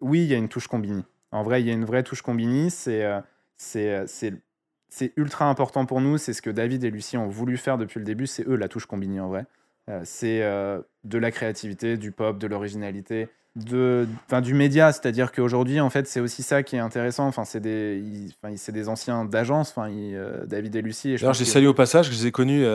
oui, 0.00 0.22
il 0.24 0.26
y 0.26 0.34
a 0.34 0.38
une 0.38 0.48
touche 0.48 0.68
combini. 0.68 1.04
En 1.30 1.42
vrai, 1.42 1.62
il 1.62 1.66
y 1.66 1.70
a 1.70 1.74
une 1.74 1.86
vraie 1.86 2.02
touche 2.02 2.20
combini. 2.20 2.70
C'est 2.70 3.08
c'est 3.56 4.34
c'est 4.92 5.14
ultra 5.16 5.46
important 5.46 5.86
pour 5.86 6.02
nous. 6.02 6.18
C'est 6.18 6.34
ce 6.34 6.42
que 6.42 6.50
David 6.50 6.84
et 6.84 6.90
Lucie 6.90 7.16
ont 7.16 7.26
voulu 7.26 7.56
faire 7.56 7.78
depuis 7.78 7.98
le 7.98 8.04
début. 8.04 8.26
C'est 8.26 8.46
eux 8.46 8.56
la 8.56 8.68
touche 8.68 8.84
combinée 8.84 9.20
en 9.20 9.28
vrai. 9.28 9.46
Euh, 9.88 10.02
c'est 10.04 10.42
euh, 10.42 10.82
de 11.04 11.16
la 11.16 11.30
créativité, 11.30 11.96
du 11.96 12.12
pop, 12.12 12.38
de 12.38 12.46
l'originalité, 12.46 13.28
de, 13.56 14.06
du 14.42 14.52
média. 14.52 14.92
C'est-à-dire 14.92 15.32
qu'aujourd'hui, 15.32 15.80
en 15.80 15.88
fait, 15.88 16.06
c'est 16.06 16.20
aussi 16.20 16.42
ça 16.42 16.62
qui 16.62 16.76
est 16.76 16.78
intéressant. 16.78 17.26
Enfin, 17.26 17.46
c'est 17.46 17.58
des, 17.58 18.04
c'est 18.56 18.72
des 18.72 18.90
anciens 18.90 19.24
d'agences. 19.24 19.70
Enfin, 19.70 19.90
euh, 19.90 20.44
David 20.44 20.76
et 20.76 20.82
Lucie. 20.82 21.16
Alors, 21.22 21.32
j'ai 21.32 21.46
salué 21.46 21.68
au 21.68 21.74
passage. 21.74 22.08
Je 22.08 22.10
les 22.10 22.26
ai 22.26 22.30
connus 22.30 22.66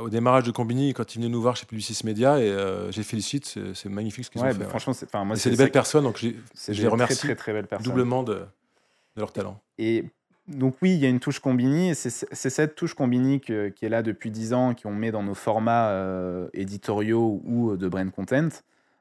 au 0.00 0.10
démarrage 0.10 0.42
de 0.42 0.50
Combini 0.50 0.94
quand 0.94 1.14
ils 1.14 1.18
venaient 1.18 1.30
nous 1.30 1.40
voir 1.40 1.54
chez 1.54 1.66
Publicis 1.66 2.04
Media 2.04 2.40
et 2.40 2.52
j'ai 2.90 3.04
félicite. 3.04 3.56
C'est 3.72 3.88
magnifique 3.88 4.24
ce 4.24 4.30
qu'ils 4.30 4.42
ont 4.42 4.52
fait. 4.52 4.64
Franchement, 4.64 4.94
c'est, 4.94 5.06
c'est 5.36 5.50
des 5.50 5.56
belles 5.56 5.70
personnes. 5.70 6.02
Donc, 6.02 6.18
je 6.18 6.72
les 6.72 6.88
remercie 6.88 7.18
très, 7.18 7.36
très, 7.36 7.52
belles 7.52 7.68
doublement 7.84 8.24
de, 8.24 8.34
de 8.34 9.20
leur 9.20 9.32
talent. 9.32 9.60
Et 9.78 10.04
donc 10.48 10.76
oui, 10.80 10.94
il 10.94 10.98
y 10.98 11.06
a 11.06 11.08
une 11.08 11.20
touche 11.20 11.40
Combini, 11.40 11.90
et 11.90 11.94
c'est 11.94 12.50
cette 12.50 12.74
touche 12.76 12.94
Combini 12.94 13.40
qui 13.40 13.52
est 13.52 13.88
là 13.88 14.02
depuis 14.02 14.30
10 14.30 14.52
ans, 14.54 14.74
qu'on 14.74 14.92
met 14.92 15.10
dans 15.10 15.22
nos 15.22 15.34
formats 15.34 15.88
euh, 15.88 16.48
éditoriaux 16.54 17.42
ou 17.44 17.76
de 17.76 17.88
brand 17.88 18.10
content, 18.10 18.48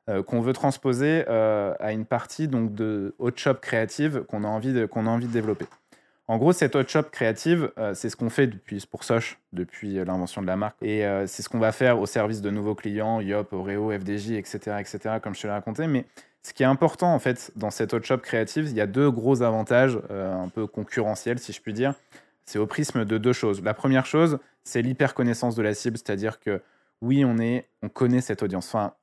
euh, 0.10 0.24
qu'on 0.24 0.42
veut 0.42 0.54
transposer 0.54 1.26
euh, 1.28 1.74
à 1.80 1.92
une 1.92 2.06
partie 2.06 2.48
donc, 2.48 2.74
de 2.74 3.14
hot 3.20 3.32
shop 3.36 3.56
créative 3.56 4.24
qu'on 4.28 4.44
a, 4.44 4.48
a 4.48 4.50
envie 4.50 4.74
de 4.74 5.32
développer. 5.32 5.66
En 6.28 6.38
gros, 6.38 6.54
cette 6.54 6.76
hot 6.76 6.88
shop 6.88 7.04
créative, 7.12 7.72
c'est 7.94 8.10
ce 8.10 8.16
qu'on 8.16 8.32
fait 8.32 8.48
depuis, 8.48 8.84
pour 8.90 9.04
Soch, 9.04 9.38
depuis 9.54 10.04
l'invention 10.04 10.42
de 10.42 10.48
la 10.48 10.56
marque. 10.56 10.76
Et 10.82 11.06
c'est 11.28 11.44
ce 11.44 11.50
qu'on 11.50 11.60
va 11.60 11.72
faire 11.72 12.00
au 12.00 12.08
service 12.08 12.42
de 12.42 12.50
nouveaux 12.50 12.74
clients, 12.74 13.22
Yop, 13.22 13.54
Oreo, 13.54 13.92
FDJ, 13.92 14.32
etc., 14.32 14.78
etc., 14.80 15.20
comme 15.22 15.36
je 15.36 15.42
te 15.42 15.48
l'ai 15.48 15.54
raconté. 15.54 15.86
Mais 15.86 16.06
ce 16.46 16.54
qui 16.54 16.62
est 16.62 16.68
important 16.68 17.12
en 17.12 17.18
fait 17.18 17.52
dans 17.56 17.72
cette 17.72 17.92
hot 17.96 18.04
shop 18.04 18.20
créative, 18.20 18.68
il 18.70 18.76
y 18.76 18.82
a 18.82 18.86
deux 18.86 19.10
gros 19.10 19.42
avantages 19.42 19.98
euh, 20.12 20.32
un 20.32 20.48
peu 20.48 20.68
concurrentiels 20.68 21.40
si 21.40 21.52
je 21.52 21.60
puis 21.60 21.74
dire. 21.74 21.96
C'est 22.46 22.60
au 22.60 22.68
prisme 22.68 23.04
de 23.04 23.18
deux 23.18 23.34
choses. 23.34 23.64
La 23.64 23.74
première 23.74 24.06
chose, 24.06 24.38
c'est 24.64 24.84
l'hyper 24.84 25.16
connaissance 25.16 25.56
de 25.56 25.64
la 25.64 25.74
cible, 25.74 25.98
c'est-à-dire 25.98 26.40
que 26.40 26.62
oui, 27.02 27.26
on 27.26 27.40
est, 27.40 27.68
on 27.82 27.90
connaît 27.90 28.22
cette 28.22 28.44
audience. 28.44 28.68
Enfin, 28.68 28.94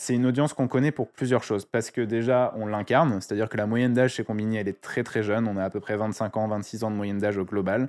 c'est 0.00 0.14
une 0.14 0.24
audience 0.24 0.54
qu'on 0.54 0.66
connaît 0.66 0.92
pour 0.92 1.08
plusieurs 1.08 1.44
choses. 1.44 1.66
Parce 1.66 1.90
que 1.90 2.00
déjà, 2.00 2.54
on 2.56 2.64
l'incarne, 2.64 3.20
c'est-à-dire 3.20 3.50
que 3.50 3.58
la 3.58 3.66
moyenne 3.66 3.92
d'âge 3.92 4.14
chez 4.14 4.24
Combini, 4.24 4.56
elle 4.56 4.66
est 4.66 4.80
très 4.80 5.04
très 5.04 5.22
jeune. 5.22 5.46
On 5.46 5.58
a 5.58 5.64
à 5.64 5.68
peu 5.68 5.78
près 5.78 5.94
25 5.94 6.38
ans, 6.38 6.48
26 6.48 6.84
ans 6.84 6.90
de 6.90 6.96
moyenne 6.96 7.18
d'âge 7.18 7.36
au 7.36 7.44
global. 7.44 7.86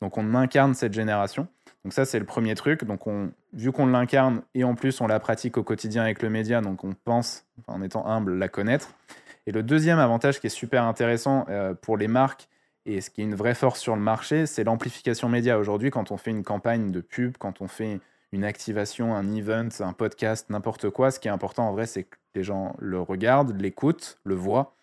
Donc 0.00 0.18
on 0.18 0.34
incarne 0.34 0.74
cette 0.74 0.92
génération. 0.92 1.46
Donc 1.84 1.92
ça, 1.92 2.04
c'est 2.04 2.18
le 2.18 2.24
premier 2.24 2.56
truc. 2.56 2.82
Donc 2.82 3.06
on, 3.06 3.30
vu 3.52 3.70
qu'on 3.70 3.86
l'incarne 3.86 4.42
et 4.56 4.64
en 4.64 4.74
plus 4.74 5.00
on 5.00 5.06
la 5.06 5.20
pratique 5.20 5.56
au 5.56 5.62
quotidien 5.62 6.02
avec 6.02 6.20
le 6.20 6.30
média, 6.30 6.60
donc 6.60 6.82
on 6.82 6.94
pense, 7.04 7.44
en 7.68 7.80
étant 7.80 8.08
humble, 8.08 8.36
la 8.36 8.48
connaître. 8.48 8.92
Et 9.46 9.52
le 9.52 9.62
deuxième 9.62 10.00
avantage 10.00 10.40
qui 10.40 10.48
est 10.48 10.50
super 10.50 10.82
intéressant 10.82 11.46
euh, 11.48 11.74
pour 11.74 11.96
les 11.96 12.08
marques 12.08 12.48
et 12.86 13.00
ce 13.00 13.08
qui 13.08 13.20
est 13.20 13.24
une 13.24 13.36
vraie 13.36 13.54
force 13.54 13.78
sur 13.78 13.94
le 13.94 14.02
marché, 14.02 14.46
c'est 14.46 14.64
l'amplification 14.64 15.28
média. 15.28 15.56
Aujourd'hui, 15.60 15.90
quand 15.90 16.10
on 16.10 16.16
fait 16.16 16.32
une 16.32 16.42
campagne 16.42 16.90
de 16.90 17.00
pub, 17.00 17.36
quand 17.38 17.60
on 17.60 17.68
fait 17.68 18.00
une 18.32 18.44
activation, 18.44 19.14
un 19.14 19.30
event, 19.34 19.68
un 19.80 19.92
podcast, 19.92 20.48
n'importe 20.50 20.90
quoi, 20.90 21.10
ce 21.10 21.20
qui 21.20 21.28
est 21.28 21.30
important 21.30 21.68
en 21.68 21.72
vrai, 21.72 21.86
c'est 21.86 22.04
que 22.04 22.16
les 22.34 22.42
gens 22.42 22.74
le 22.78 23.00
regardent, 23.00 23.60
l'écoutent, 23.60 24.18
le 24.24 24.34
voient. 24.34 24.74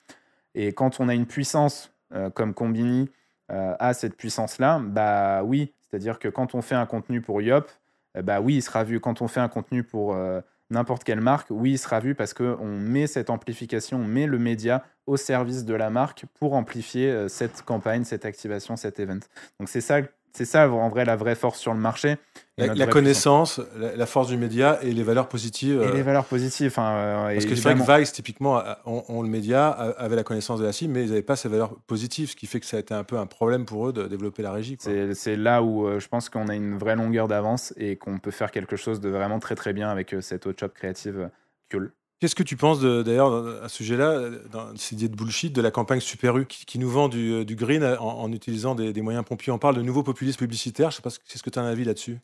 Et 0.56 0.74
quand 0.74 1.00
on 1.00 1.10
a 1.10 1.16
une 1.16 1.26
puissance 1.26 1.92
euh, 2.14 2.30
comme 2.30 2.54
Combini 2.54 3.10
euh, 3.52 3.76
a 3.80 3.94
cette 3.94 4.16
puissance-là, 4.16 4.80
bah 4.80 5.44
oui, 5.44 5.74
c'est-à-dire 5.82 6.20
que 6.20 6.28
quand 6.28 6.54
on 6.54 6.62
fait 6.62 6.76
un 6.76 6.86
contenu 6.86 7.22
pour 7.22 7.42
Yop, 7.42 7.70
eh 8.16 8.22
bah 8.22 8.42
oui, 8.42 8.56
il 8.56 8.62
sera 8.62 8.84
vu. 8.84 9.00
Quand 9.00 9.22
on 9.22 9.28
fait 9.28 9.40
un 9.40 9.50
contenu 9.50 9.84
pour 9.84 10.14
euh, 10.14 10.42
n'importe 10.70 11.04
quelle 11.04 11.22
marque, 11.22 11.48
oui, 11.50 11.72
il 11.72 11.78
sera 11.78 12.00
vu 12.00 12.16
parce 12.16 12.34
qu'on 12.34 12.78
met 12.80 13.08
cette 13.08 13.30
amplification, 13.30 13.98
on 13.98 14.06
met 14.06 14.28
le 14.28 14.38
média 14.38 14.84
au 15.08 15.18
service 15.18 15.66
de 15.66 15.74
la 15.74 15.90
marque 15.90 16.26
pour 16.36 16.54
amplifier 16.54 17.10
euh, 17.10 17.28
cette 17.28 17.64
campagne, 17.64 18.04
cette 18.04 18.26
activation, 18.26 18.76
cet 18.76 19.00
event. 19.00 19.20
Donc 19.60 19.70
c'est 19.70 19.82
ça 19.82 20.02
c'est 20.34 20.46
ça 20.46 20.70
en 20.70 20.90
vrai 20.90 21.06
la 21.06 21.16
vraie 21.16 21.36
force 21.36 21.60
sur 21.60 21.74
le 21.74 21.80
marché. 21.80 22.18
La, 22.58 22.88
connaissance, 22.88 23.62
la, 23.78 24.06
force 24.06 24.28
du 24.28 24.36
média 24.36 24.80
et 24.82 24.92
les 24.92 25.04
valeurs 25.04 25.30
positives. 25.30 25.82
Et 25.82 25.94
les 25.94 26.02
euh, 26.02 26.04
valeurs 26.04 26.26
positives. 26.26 26.68
Enfin, 26.68 26.92
euh, 26.92 27.34
Parce 27.34 27.46
que 27.46 27.56
c'est 27.56 27.74
vrai 27.74 27.76
que 27.76 28.00
Vice, 28.00 28.12
typiquement, 28.12 28.62
on, 28.86 29.22
le 29.22 29.30
média, 29.30 29.70
avait 29.70 30.18
la 30.18 30.24
connaissance 30.24 30.60
de 30.60 30.66
la 30.66 30.74
cible, 30.74 30.94
mais 30.94 31.04
ils 31.04 31.10
n'avaient 31.10 31.22
pas 31.22 31.38
ces 31.38 31.48
valeurs 31.48 31.76
positives, 31.88 32.32
ce 32.32 32.36
qui 32.36 32.48
fait 32.48 32.60
que 32.60 32.66
ça 32.66 32.76
a 32.76 32.80
été 32.82 32.94
un 32.94 33.06
peu 33.06 33.18
un 33.18 33.28
problème 33.28 33.66
pour 33.66 33.88
eux 33.88 33.94
de 33.94 34.08
développer 34.08 34.44
la 34.44 34.52
régie. 34.52 34.78
C'est 34.80 35.36
là 35.38 35.64
où 35.64 35.88
euh, 35.88 36.00
je 36.00 36.08
pense 36.10 36.28
qu'on 36.28 36.50
a 36.50 36.56
une 36.56 36.78
vraie 36.78 36.98
longueur 36.98 37.30
d'avance 37.30 37.74
et 37.78 37.96
qu'on 37.96 38.20
peut 38.20 38.32
faire 38.32 38.52
quelque 38.52 38.76
chose 38.76 39.00
de 39.00 39.08
vraiment 39.10 39.40
très 39.40 39.56
très 39.56 39.72
bien 39.72 39.90
avec 39.90 40.16
cette 40.20 40.46
hot 40.46 40.54
shop 40.60 40.70
créative 40.70 41.30
Cool. 41.72 41.94
Qu'est-ce 42.20 42.36
que 42.36 42.44
tu 42.44 42.58
penses 42.58 42.82
d'ailleurs 42.82 43.64
à 43.64 43.70
ce 43.70 43.78
sujet-là, 43.78 44.30
dans 44.52 44.76
cette 44.76 44.92
idée 44.92 45.08
de 45.08 45.16
bullshit 45.16 45.56
de 45.56 45.62
la 45.62 45.72
campagne 45.72 46.02
Super 46.02 46.36
qui, 46.48 46.78
nous 46.78 46.90
vend 46.90 47.08
du, 47.08 47.32
euh, 47.32 47.46
green 47.46 47.82
en, 47.84 48.30
utilisant 48.34 48.76
des, 48.76 49.02
moyens 49.02 49.24
pompiers 49.24 49.54
On 49.54 49.58
parle 49.58 49.76
de 49.76 49.82
nouveaux 49.82 50.04
populistes 50.04 50.40
publicitaires. 50.40 50.92
Je 50.92 50.98
sais 50.98 51.02
pas, 51.02 51.10
est-ce 51.10 51.42
que 51.42 51.50
tu 51.50 51.60
as 51.60 51.62
un 51.62 51.68
avis 51.68 51.86
là-dessus? 51.86 52.20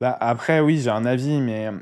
Bah 0.00 0.16
Après, 0.20 0.60
oui, 0.60 0.80
j'ai 0.80 0.90
un 0.90 1.04
avis, 1.04 1.40
mais 1.40 1.66
euh, 1.66 1.72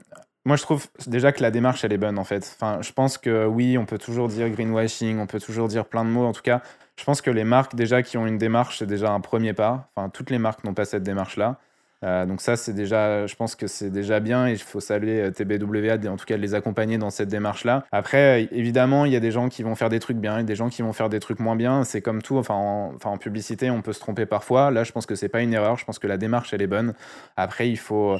moi 0.47 0.57
je 0.57 0.63
trouve 0.63 0.87
déjà 1.07 1.31
que 1.31 1.43
la 1.43 1.51
démarche 1.51 1.85
elle 1.85 1.93
est 1.93 1.99
bonne 1.99 2.19
en 2.19 2.25
fait. 2.25 2.57
Enfin, 2.59 2.81
je 2.81 2.93
pense 2.93 3.19
que 3.19 3.45
oui, 3.45 3.77
on 3.77 3.85
peut 3.85 3.99
toujours 3.99 4.29
dire 4.29 4.49
greenwashing, 4.49 5.19
on 5.19 5.27
peut 5.27 5.41
toujours 5.41 5.69
dire 5.69 5.85
plein 5.85 6.07
de 6.07 6.11
mots. 6.11 6.25
En 6.25 6.33
tout 6.33 6.43
cas, 6.43 6.63
je 6.97 7.05
pense 7.05 7.21
que 7.21 7.31
les 7.31 7.45
marques 7.45 7.75
déjà 7.75 8.03
qui 8.03 8.17
ont 8.17 8.27
une 8.27 8.39
démarche, 8.39 8.79
c'est 8.79 8.87
déjà 8.87 9.13
un 9.13 9.21
premier 9.21 9.53
pas. 9.53 9.91
Enfin, 9.95 10.09
toutes 10.09 10.31
les 10.31 10.39
marques 10.39 10.65
n'ont 10.65 10.75
pas 10.75 10.87
cette 10.87 11.03
démarche-là. 11.03 11.61
Euh, 12.05 12.27
donc 12.27 12.41
ça, 12.41 12.57
c'est 12.57 12.73
déjà, 12.73 13.27
je 13.27 13.35
pense 13.35 13.57
que 13.57 13.67
c'est 13.67 13.91
déjà 13.91 14.21
bien 14.21 14.47
et 14.47 14.53
il 14.53 14.59
faut 14.59 14.81
saluer 14.81 15.21
euh, 15.21 15.31
TBWA, 15.31 16.11
en 16.11 16.17
tout 16.17 16.27
cas 16.27 16.37
de 16.37 16.43
les 16.43 16.55
accompagner 16.55 16.97
dans 16.97 17.11
cette 17.11 17.29
démarche-là. 17.29 17.85
Après, 17.91 18.45
euh, 18.45 18.47
évidemment, 18.53 19.05
il 19.05 19.13
y 19.13 19.17
a 19.17 19.21
des 19.21 19.33
gens 19.33 19.49
qui 19.49 19.65
vont 19.65 19.75
faire 19.75 19.89
des 19.89 19.99
trucs 19.99 20.19
bien 20.19 20.39
et 20.39 20.45
des 20.45 20.55
gens 20.55 20.69
qui 20.69 20.83
vont 20.83 20.93
faire 20.93 21.09
des 21.09 21.19
trucs 21.19 21.41
moins 21.41 21.57
bien. 21.57 21.83
C'est 21.85 22.01
comme 22.01 22.23
tout. 22.23 22.37
Enfin 22.39 22.55
en, 22.55 23.19
publicité, 23.19 23.71
on 23.71 23.83
peut 23.83 23.93
se 23.93 24.01
tromper 24.01 24.27
parfois. 24.27 24.71
Là, 24.71 24.85
je 24.85 24.93
pense 24.93 25.07
que 25.07 25.17
c'est 25.17 25.29
pas 25.29 25.43
une 25.43 25.53
erreur. 25.53 25.77
Je 25.77 25.85
pense 25.85 25.99
que 25.99 26.07
la 26.07 26.19
démarche, 26.19 26.55
elle 26.55 26.63
est 26.63 26.69
bonne. 26.69 26.95
Après, 27.37 27.69
il 27.69 27.79
faut, 27.79 28.17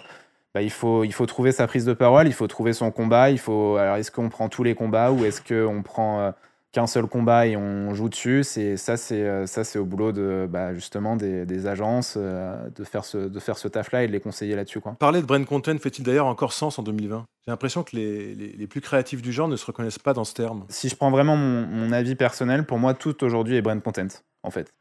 bah, 0.55 0.63
il 0.63 0.71
faut, 0.71 1.05
il 1.05 1.13
faut 1.13 1.27
trouver 1.27 1.53
sa 1.53 1.67
prise 1.69 1.85
de 1.85 1.93
parole. 1.93 2.27
Il 2.27 2.33
faut 2.33 2.49
trouver 2.49 2.73
son 2.73 2.91
combat. 2.91 3.31
Il 3.31 3.39
faut. 3.39 3.77
Alors, 3.77 3.97
est-ce 3.97 4.11
qu'on 4.11 4.29
prend 4.29 4.49
tous 4.49 4.65
les 4.65 4.75
combats 4.75 5.13
ou 5.13 5.25
est-ce 5.25 5.41
qu'on 5.41 5.83
prend 5.83 6.33
qu'un 6.79 6.87
seul 6.87 7.07
combat 7.07 7.49
et 7.49 7.57
on 7.57 7.93
joue 7.93 8.09
dessus. 8.09 8.45
C'est 8.45 8.77
ça, 8.77 8.97
c'est 8.97 9.47
ça, 9.47 9.65
c'est 9.65 9.81
au 9.81 9.85
boulot 9.85 10.13
de 10.13 10.47
bah, 10.49 10.75
justement 10.75 11.17
des, 11.17 11.67
agences 11.67 12.17
de 12.17 12.85
faire 12.85 13.05
ce 13.05 13.19
de 13.19 13.41
faire 13.41 13.59
ce 13.59 13.67
taf 13.67 13.91
là 13.91 14.05
et 14.05 14.07
de 14.07 14.13
les 14.13 14.21
conseiller 14.21 14.55
là-dessus 14.55 14.81
quoi. 14.81 14.95
Parler 14.99 15.21
de 15.21 15.27
brand 15.27 15.45
content 15.45 15.77
fait-il 15.79 16.05
d'ailleurs 16.05 16.27
encore 16.27 16.53
sens 16.53 16.79
en 16.79 16.85
2020 16.85 17.25
J'ai 17.45 17.51
l'impression 17.51 17.83
que 17.83 17.97
les, 17.97 18.33
les, 18.35 18.67
plus 18.69 18.81
créatifs 18.81 19.23
du 19.23 19.33
genre 19.33 19.49
ne 19.49 19.57
se 19.57 19.67
reconnaissent 19.67 19.99
pas 19.99 20.13
dans 20.13 20.23
ce 20.23 20.35
terme. 20.35 20.67
Si 20.69 20.89
je 20.89 20.95
prends 20.95 21.11
vraiment 21.11 21.37
mon, 21.37 21.67
mon 21.67 21.91
avis 21.91 22.15
personnel, 22.15 22.65
pour 22.65 22.79
moi 22.79 22.95
tout 22.95 23.25
aujourd'hui 23.25 23.57
est 23.57 23.63
brand 23.63 23.83
content 23.83 24.07
en 24.45 24.51
fait. 24.51 24.73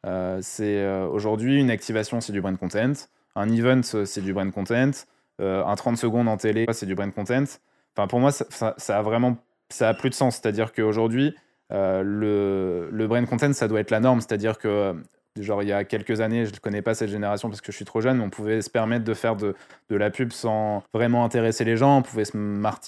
c'est 0.42 0.88
aujourd'hui 1.08 1.60
une 1.60 1.72
activation, 1.72 2.22
c'est 2.22 2.32
du 2.32 2.42
brand 2.42 2.58
content. 2.58 2.94
Un 3.36 3.50
event, 3.50 3.82
c'est 3.82 4.22
du 4.22 4.34
brand 4.34 4.52
content. 4.52 4.92
un 5.40 5.76
30 5.76 5.98
secondes 5.98 6.28
en 6.28 6.38
télé, 6.38 6.68
c'est 6.74 6.86
du 6.86 6.94
brand 6.94 7.12
content. 7.12 7.46
Enfin, 7.96 8.08
pour 8.08 8.20
moi, 8.20 8.32
ça, 8.32 8.76
ça, 8.78 9.00
a 9.00 9.02
vraiment 9.02 9.38
ça 9.70 9.90
a 9.90 9.94
plus 9.96 10.12
de 10.12 10.16
sens. 10.16 10.36
C'est-à-dire 10.36 10.72
qu'aujourd'hui, 10.74 11.36
euh, 11.74 12.02
le, 12.04 12.90
le 12.92 13.08
brand 13.08 13.26
content, 13.26 13.54
ça 13.54 13.68
doit 13.68 13.80
être 13.80 13.92
la 13.92 14.00
norme. 14.00 14.22
C'est-à-dire 14.22 14.58
que, 14.58 14.96
genre, 15.40 15.62
il 15.64 15.70
y 15.70 15.74
a 15.74 15.84
quelques 15.84 16.22
années, 16.22 16.46
je 16.46 16.54
ne 16.54 16.58
connais 16.58 16.82
pas 16.82 16.94
cette 16.94 17.10
génération 17.10 17.50
parce 17.50 17.62
que 17.62 17.72
je 17.72 17.76
suis 17.76 17.86
trop 17.86 18.02
jeune, 18.02 18.18
mais 18.18 18.24
on 18.24 18.30
pouvait 18.30 18.62
se 18.62 18.70
permettre 18.70 19.04
de 19.04 19.14
faire 19.14 19.36
de, 19.36 19.56
la 19.90 20.10
pub 20.10 20.32
sans 20.32 20.84
vraiment 20.94 21.24
intéresser 21.24 21.64
les 21.64 21.78
gens. 21.78 21.98
On 21.98 22.02
pouvait 22.02 22.26
se 22.26 22.38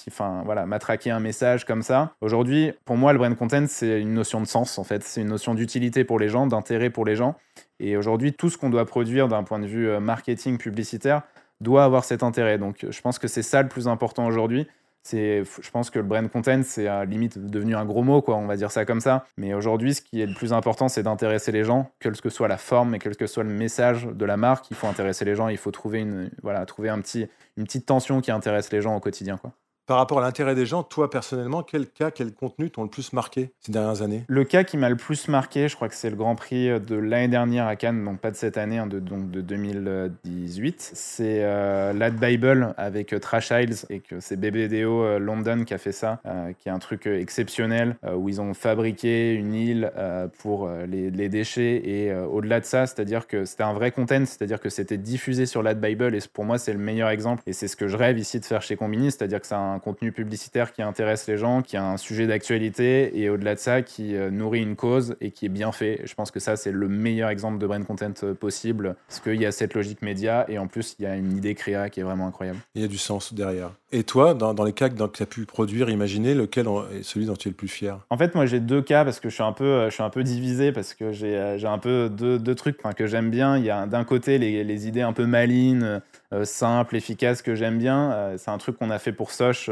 enfin, 0.08 0.42
voilà, 0.44 0.66
matraquer 0.66 1.10
un 1.10 1.20
message 1.20 1.64
comme 1.64 1.82
ça. 1.82 2.12
Aujourd'hui, 2.20 2.72
pour 2.84 2.96
moi, 2.96 3.12
le 3.12 3.18
brand 3.18 3.36
content, 3.36 3.66
c'est 3.68 4.00
une 4.00 4.14
notion 4.14 4.40
de 4.40 4.46
sens, 4.46 4.78
en 4.78 4.84
fait. 4.84 5.02
C'est 5.02 5.20
une 5.20 5.28
notion 5.28 5.54
d'utilité 5.54 6.04
pour 6.04 6.18
les 6.18 6.28
gens, 6.28 6.46
d'intérêt 6.46 6.90
pour 6.90 7.04
les 7.04 7.16
gens. 7.16 7.36
Et 7.78 7.96
aujourd'hui, 7.96 8.32
tout 8.32 8.50
ce 8.50 8.58
qu'on 8.58 8.70
doit 8.70 8.86
produire 8.86 9.28
d'un 9.28 9.42
point 9.42 9.58
de 9.58 9.66
vue 9.66 9.88
euh, 9.88 10.00
marketing 10.00 10.58
publicitaire 10.58 11.22
doit 11.60 11.84
avoir 11.84 12.04
cet 12.04 12.22
intérêt. 12.22 12.56
Donc, 12.56 12.86
je 12.88 13.00
pense 13.02 13.18
que 13.18 13.28
c'est 13.28 13.42
ça 13.42 13.62
le 13.62 13.68
plus 13.68 13.86
important 13.86 14.26
aujourd'hui 14.26 14.66
je 15.10 15.70
pense 15.70 15.90
que 15.90 15.98
le 15.98 16.04
brand 16.04 16.28
content, 16.30 16.62
c'est 16.64 16.86
à 16.86 17.04
limite 17.04 17.38
devenu 17.38 17.74
un 17.74 17.84
gros 17.84 18.02
mot, 18.02 18.22
quoi, 18.22 18.36
on 18.36 18.46
va 18.46 18.56
dire 18.56 18.70
ça 18.70 18.84
comme 18.84 19.00
ça. 19.00 19.26
Mais 19.36 19.54
aujourd'hui, 19.54 19.94
ce 19.94 20.02
qui 20.02 20.20
est 20.20 20.26
le 20.26 20.34
plus 20.34 20.52
important, 20.52 20.88
c'est 20.88 21.02
d'intéresser 21.02 21.52
les 21.52 21.64
gens, 21.64 21.90
quelle 22.00 22.20
que 22.20 22.30
soit 22.30 22.48
la 22.48 22.58
forme 22.58 22.94
et 22.94 22.98
quel 22.98 23.16
que 23.16 23.26
soit 23.26 23.44
le 23.44 23.50
message 23.50 24.06
de 24.06 24.24
la 24.24 24.36
marque. 24.36 24.70
Il 24.70 24.76
faut 24.76 24.86
intéresser 24.86 25.24
les 25.24 25.34
gens, 25.34 25.48
il 25.48 25.58
faut 25.58 25.70
trouver, 25.70 26.00
une, 26.00 26.30
voilà, 26.42 26.64
trouver 26.66 26.88
un 26.88 27.00
petit, 27.00 27.28
une 27.56 27.64
petite 27.64 27.86
tension 27.86 28.20
qui 28.20 28.30
intéresse 28.30 28.70
les 28.72 28.82
gens 28.82 28.94
au 28.96 29.00
quotidien. 29.00 29.36
Quoi. 29.36 29.52
Par 29.90 29.98
rapport 29.98 30.20
à 30.20 30.22
l'intérêt 30.22 30.54
des 30.54 30.66
gens, 30.66 30.84
toi 30.84 31.10
personnellement, 31.10 31.64
quel 31.64 31.84
cas, 31.84 32.12
quel 32.12 32.32
contenu 32.32 32.70
t'ont 32.70 32.84
le 32.84 32.88
plus 32.88 33.12
marqué 33.12 33.50
ces 33.58 33.72
dernières 33.72 34.02
années? 34.02 34.22
Le 34.28 34.44
cas 34.44 34.62
qui 34.62 34.76
m'a 34.76 34.88
le 34.88 34.94
plus 34.94 35.26
marqué, 35.26 35.66
je 35.66 35.74
crois 35.74 35.88
que 35.88 35.96
c'est 35.96 36.10
le 36.10 36.14
Grand 36.14 36.36
Prix 36.36 36.78
de 36.78 36.94
l'année 36.94 37.26
dernière 37.26 37.66
à 37.66 37.74
Cannes, 37.74 38.04
donc 38.04 38.20
pas 38.20 38.30
de 38.30 38.36
cette 38.36 38.56
année, 38.56 38.78
hein, 38.78 38.86
de, 38.86 39.00
donc 39.00 39.32
de 39.32 39.40
2018. 39.40 40.92
C'est 40.94 41.40
euh, 41.42 41.92
Lad 41.92 42.20
Bible 42.20 42.72
avec 42.76 43.12
euh, 43.12 43.18
Trash 43.18 43.50
Isles 43.50 43.84
et 43.90 43.98
que 43.98 44.20
c'est 44.20 44.36
BBDO 44.36 45.02
euh, 45.02 45.18
London 45.18 45.64
qui 45.64 45.74
a 45.74 45.78
fait 45.78 45.90
ça, 45.90 46.20
qui 46.60 46.68
est 46.68 46.72
un 46.72 46.78
truc 46.78 47.08
exceptionnel 47.08 47.96
où 48.14 48.28
ils 48.28 48.40
ont 48.40 48.54
fabriqué 48.54 49.34
une 49.34 49.54
île 49.54 49.92
pour 50.38 50.70
les, 50.86 51.28
déchets 51.28 51.82
et 51.84 52.14
au-delà 52.14 52.60
de 52.60 52.64
ça, 52.64 52.86
c'est-à-dire 52.86 53.26
que 53.26 53.44
c'était 53.44 53.64
un 53.64 53.72
vrai 53.72 53.90
content, 53.90 54.24
c'est-à-dire 54.24 54.60
que 54.60 54.68
c'était 54.68 54.98
diffusé 54.98 55.46
sur 55.46 55.64
Lad 55.64 55.80
Bible 55.80 56.14
et 56.14 56.20
pour 56.32 56.44
moi 56.44 56.58
c'est 56.58 56.72
le 56.72 56.78
meilleur 56.78 57.08
exemple 57.08 57.42
et 57.48 57.52
c'est 57.52 57.66
ce 57.66 57.74
que 57.74 57.88
je 57.88 57.96
rêve 57.96 58.18
ici 58.18 58.38
de 58.38 58.44
faire 58.44 58.62
chez 58.62 58.76
Combini, 58.76 59.10
c'est-à-dire 59.10 59.40
que 59.40 59.48
c'est 59.48 59.56
un 59.56 59.79
contenu 59.80 60.12
publicitaire 60.12 60.72
qui 60.72 60.82
intéresse 60.82 61.26
les 61.26 61.36
gens, 61.36 61.62
qui 61.62 61.76
a 61.76 61.84
un 61.84 61.96
sujet 61.96 62.26
d'actualité 62.26 63.18
et 63.18 63.28
au-delà 63.28 63.54
de 63.54 63.60
ça, 63.60 63.82
qui 63.82 64.14
euh, 64.14 64.30
nourrit 64.30 64.62
une 64.62 64.76
cause 64.76 65.16
et 65.20 65.30
qui 65.30 65.46
est 65.46 65.50
bien 65.50 65.72
fait. 65.72 66.02
Je 66.04 66.14
pense 66.14 66.30
que 66.30 66.40
ça, 66.40 66.56
c'est 66.56 66.72
le 66.72 66.88
meilleur 66.88 67.30
exemple 67.30 67.58
de 67.58 67.66
brand 67.66 67.84
content 67.84 68.12
euh, 68.22 68.34
possible 68.34 68.96
parce 69.08 69.20
qu'il 69.20 69.40
y 69.40 69.46
a 69.46 69.52
cette 69.52 69.74
logique 69.74 70.02
média 70.02 70.44
et 70.48 70.58
en 70.58 70.66
plus, 70.66 70.96
il 70.98 71.02
y 71.02 71.06
a 71.06 71.16
une 71.16 71.36
idée 71.36 71.54
créa 71.54 71.90
qui 71.90 72.00
est 72.00 72.04
vraiment 72.04 72.26
incroyable. 72.26 72.58
Il 72.74 72.82
y 72.82 72.84
a 72.84 72.88
du 72.88 72.98
sens 72.98 73.34
derrière. 73.34 73.72
Et 73.92 74.04
toi, 74.04 74.34
dans, 74.34 74.64
les 74.64 74.72
cas 74.72 74.88
que 74.88 74.94
tu 75.08 75.22
as 75.22 75.26
pu 75.26 75.46
produire, 75.46 75.90
imaginer, 75.90 76.34
lequel 76.34 76.66
est 76.94 77.02
celui 77.02 77.26
dont 77.26 77.34
tu 77.34 77.48
es 77.48 77.50
le 77.50 77.56
plus 77.56 77.68
fier? 77.68 77.98
En 78.10 78.16
fait, 78.16 78.36
moi, 78.36 78.46
j'ai 78.46 78.60
deux 78.60 78.82
cas 78.82 79.04
parce 79.04 79.18
que 79.18 79.28
je 79.28 79.34
suis 79.34 79.42
un 79.42 79.52
peu, 79.52 79.64
euh, 79.64 79.90
je 79.90 79.94
suis 79.94 80.02
un 80.02 80.10
peu 80.10 80.22
divisé 80.22 80.70
parce 80.70 80.94
que 80.94 81.10
j'ai 81.12 81.36
un 81.64 81.78
peu 81.78 82.08
deux, 82.08 82.38
deux 82.38 82.54
trucs 82.54 82.76
que 82.96 83.06
j'aime 83.06 83.30
bien. 83.30 83.56
Il 83.56 83.64
y 83.64 83.70
a 83.70 83.86
d'un 83.86 84.04
côté 84.04 84.38
les, 84.38 84.62
les, 84.62 84.86
idées 84.86 85.02
un 85.02 85.12
peu 85.12 85.26
malines, 85.26 86.00
simples, 86.44 86.96
efficaces 86.96 87.42
que 87.42 87.54
j'aime 87.54 87.78
bien. 87.78 88.34
c'est 88.36 88.50
un 88.50 88.58
truc 88.58 88.78
qu'on 88.78 88.90
a 88.90 88.98
fait 88.98 89.12
pour 89.12 89.30
Soch 89.30 89.68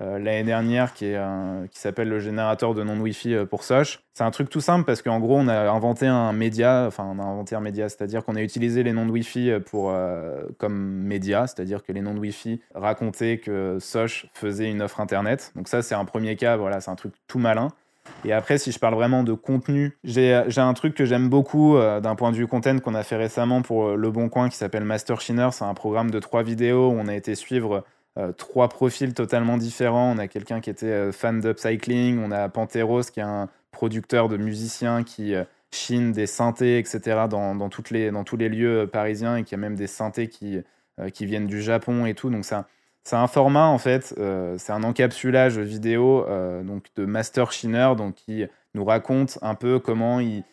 euh, 0.00 0.16
l'année 0.16 0.44
dernière 0.44 0.94
qui, 0.94 1.06
est 1.06 1.18
qui 1.70 1.80
s'appelle 1.80 2.08
le 2.08 2.20
générateur 2.20 2.72
de 2.72 2.84
nom 2.84 2.96
Wi-Fi 3.00 3.34
euh, 3.34 3.46
pour 3.46 3.64
Soch. 3.64 3.98
C'est 4.14 4.22
un 4.22 4.30
truc 4.30 4.48
tout 4.48 4.60
simple 4.60 4.84
parce 4.84 5.02
qu'en 5.02 5.18
gros, 5.18 5.36
on 5.36 5.48
a 5.48 5.70
inventé 5.70 6.06
un 6.06 6.32
média, 6.32 6.84
enfin, 6.86 7.04
on 7.04 7.18
a 7.18 7.24
inventé 7.24 7.56
un 7.56 7.60
média, 7.60 7.88
c'est-à-dire 7.88 8.24
qu'on 8.24 8.36
a 8.36 8.42
utilisé 8.42 8.84
les 8.84 8.92
noms 8.92 9.06
de 9.06 9.10
Wi-Fi 9.10 9.50
euh, 9.50 9.60
pour, 9.60 9.92
comme 10.58 10.74
média, 10.74 11.48
c'est-à-dire 11.48 11.82
que 11.82 11.92
les 11.92 12.00
noms 12.00 12.14
de 12.14 12.20
Wi-Fi 12.20 12.60
racontaient 12.74 13.38
que 13.38 13.78
Soch 13.80 14.26
faisait 14.34 14.70
une 14.70 14.82
offre 14.82 15.00
internet. 15.00 15.52
Donc, 15.56 15.66
ça, 15.66 15.82
c'est 15.82 15.96
un 15.96 16.04
premier 16.04 16.36
cas, 16.36 16.56
voilà, 16.56 16.80
c'est 16.80 16.92
un 16.92 16.96
truc 16.96 17.14
tout 17.26 17.40
malin. 17.40 17.68
Et 18.24 18.32
après, 18.32 18.58
si 18.58 18.72
je 18.72 18.78
parle 18.78 18.94
vraiment 18.94 19.22
de 19.22 19.32
contenu, 19.32 19.96
j'ai 20.04 20.32
un 20.32 20.74
truc 20.74 20.94
que 20.94 21.04
j'aime 21.04 21.28
beaucoup 21.28 21.76
d'un 21.78 22.14
point 22.16 22.32
de 22.32 22.36
vue 22.36 22.46
content 22.46 22.78
qu'on 22.80 22.94
a 22.94 23.04
fait 23.04 23.16
récemment 23.16 23.62
pour 23.62 23.96
Le 23.96 24.10
Bon 24.10 24.28
Coin 24.28 24.48
qui 24.48 24.56
s'appelle 24.56 24.84
Master 24.84 25.20
Shiner. 25.20 25.48
C'est 25.52 25.64
un 25.64 25.74
programme 25.74 26.10
de 26.10 26.18
trois 26.18 26.42
vidéos 26.42 26.90
où 26.90 26.96
on 26.98 27.06
a 27.06 27.14
été 27.14 27.34
suivre 27.34 27.84
euh, 28.18 28.32
trois 28.32 28.68
profils 28.68 29.14
totalement 29.14 29.56
différents. 29.56 30.12
On 30.12 30.18
a 30.18 30.26
quelqu'un 30.26 30.60
qui 30.60 30.70
était 30.70 30.86
euh, 30.86 31.12
fan 31.12 31.40
d'upcycling, 31.40 32.18
on 32.18 32.32
a 32.32 32.48
Panteros 32.48 33.02
qui 33.02 33.20
est 33.20 33.24
un 33.24 33.48
producteur 33.70 34.28
de 34.28 34.36
musiciens 34.36 35.04
qui 35.04 35.34
euh, 35.34 35.44
chine 35.70 36.10
des 36.10 36.26
synthés, 36.26 36.78
etc., 36.78 37.26
dans, 37.30 37.68
toutes 37.68 37.90
les, 37.90 38.10
dans 38.10 38.24
tous 38.24 38.36
les 38.36 38.48
lieux 38.48 38.88
parisiens 38.90 39.36
et 39.36 39.44
qui 39.44 39.54
a 39.54 39.58
même 39.58 39.76
des 39.76 39.86
synthés 39.86 40.28
qui, 40.28 40.58
qui 41.12 41.26
viennent 41.26 41.46
du 41.46 41.60
Japon 41.60 42.06
et 42.06 42.14
tout. 42.14 42.30
Donc, 42.30 42.46
ça, 42.46 42.66
c'est 43.08 43.16
un 43.16 43.26
format, 43.26 43.66
en 43.66 43.78
fait, 43.78 44.14
c'est 44.58 44.72
un 44.72 44.82
encapsulage 44.82 45.58
vidéo 45.58 46.26
donc 46.62 46.86
de 46.96 47.04
Master 47.04 47.52
Shiner 47.52 47.94
donc, 47.96 48.14
qui 48.14 48.44
nous 48.74 48.84
raconte 48.84 49.38
un 49.42 49.54
peu 49.54 49.78
comment 49.78 50.20
ils, 50.20 50.44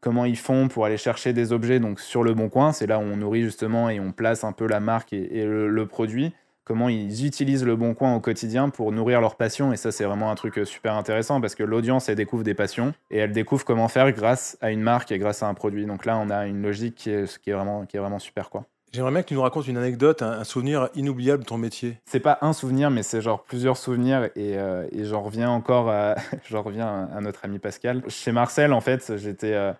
comment 0.00 0.24
ils 0.24 0.38
font 0.38 0.68
pour 0.68 0.84
aller 0.84 0.96
chercher 0.96 1.32
des 1.32 1.52
objets 1.52 1.80
donc, 1.80 2.00
sur 2.00 2.22
le 2.22 2.34
bon 2.34 2.48
coin. 2.48 2.72
C'est 2.72 2.86
là 2.86 2.98
où 2.98 3.02
on 3.02 3.16
nourrit 3.16 3.42
justement 3.42 3.90
et 3.90 4.00
on 4.00 4.12
place 4.12 4.44
un 4.44 4.52
peu 4.52 4.66
la 4.66 4.80
marque 4.80 5.12
et, 5.12 5.44
le, 5.44 5.86
produit 5.86 6.34
comment 6.64 6.90
ils 6.90 7.24
utilisent 7.24 7.64
le 7.64 7.76
bon 7.76 7.94
coin 7.94 8.14
au 8.14 8.20
quotidien 8.20 8.68
pour 8.68 8.92
nourrir 8.92 9.22
leur 9.22 9.36
passion. 9.36 9.72
Et 9.72 9.76
ça, 9.76 9.90
c'est 9.90 10.04
vraiment 10.04 10.30
un 10.30 10.34
truc 10.34 10.58
euh, 10.58 10.66
super 10.66 10.94
intéressant 10.96 11.40
parce 11.40 11.54
que 11.54 11.62
l'audience, 11.62 12.10
elle 12.10 12.16
découvre 12.16 12.44
des 12.44 12.52
passions 12.52 12.92
et 13.10 13.16
elle 13.16 13.32
découvre 13.32 13.64
comment 13.64 13.88
faire 13.88 14.12
grâce 14.12 14.58
à 14.60 14.70
une 14.70 14.82
marque 14.82 15.10
et 15.10 15.18
grâce 15.18 15.42
à 15.42 15.48
un 15.48 15.54
produit. 15.54 15.86
Donc 15.86 16.04
là, 16.04 16.18
on 16.18 16.28
a 16.28 16.46
une 16.46 16.60
logique 16.60 16.94
qui 16.94 17.08
est, 17.08 17.38
qui 17.38 17.48
est, 17.48 17.54
vraiment, 17.54 17.86
qui 17.86 17.96
est 17.96 18.00
vraiment 18.00 18.18
super. 18.18 18.50
quoi. 18.50 18.66
J'aimerais 18.92 19.12
bien 19.12 19.22
que 19.22 19.28
tu 19.28 19.34
nous 19.34 19.42
racontes 19.42 19.66
une 19.66 19.76
anecdote, 19.76 20.22
un, 20.22 20.44
souvenir 20.44 20.88
inoubliable 20.94 21.42
de 21.42 21.48
ton 21.48 21.58
métier. 21.58 21.98
C'est 22.06 22.20
pas 22.20 22.38
un 22.40 22.52
souvenir, 22.52 22.90
mais 22.90 23.02
c'est 23.02 23.20
genre 23.20 23.42
plusieurs 23.44 23.76
souvenirs 23.76 24.30
et, 24.34 24.58
euh, 24.58 24.88
et 24.92 25.04
j'en 25.04 25.22
reviens 25.22 25.50
encore 25.50 25.90
à, 25.90 26.14
reviens 26.50 27.08
à 27.14 27.20
notre 27.20 27.44
ami 27.44 27.58
Pascal. 27.58 28.02
Chez 28.08 28.32
Marcel, 28.32 28.72
en 28.72 28.80
fait, 28.80 29.16
j'étais. 29.16 29.52
Euh, 29.52 29.72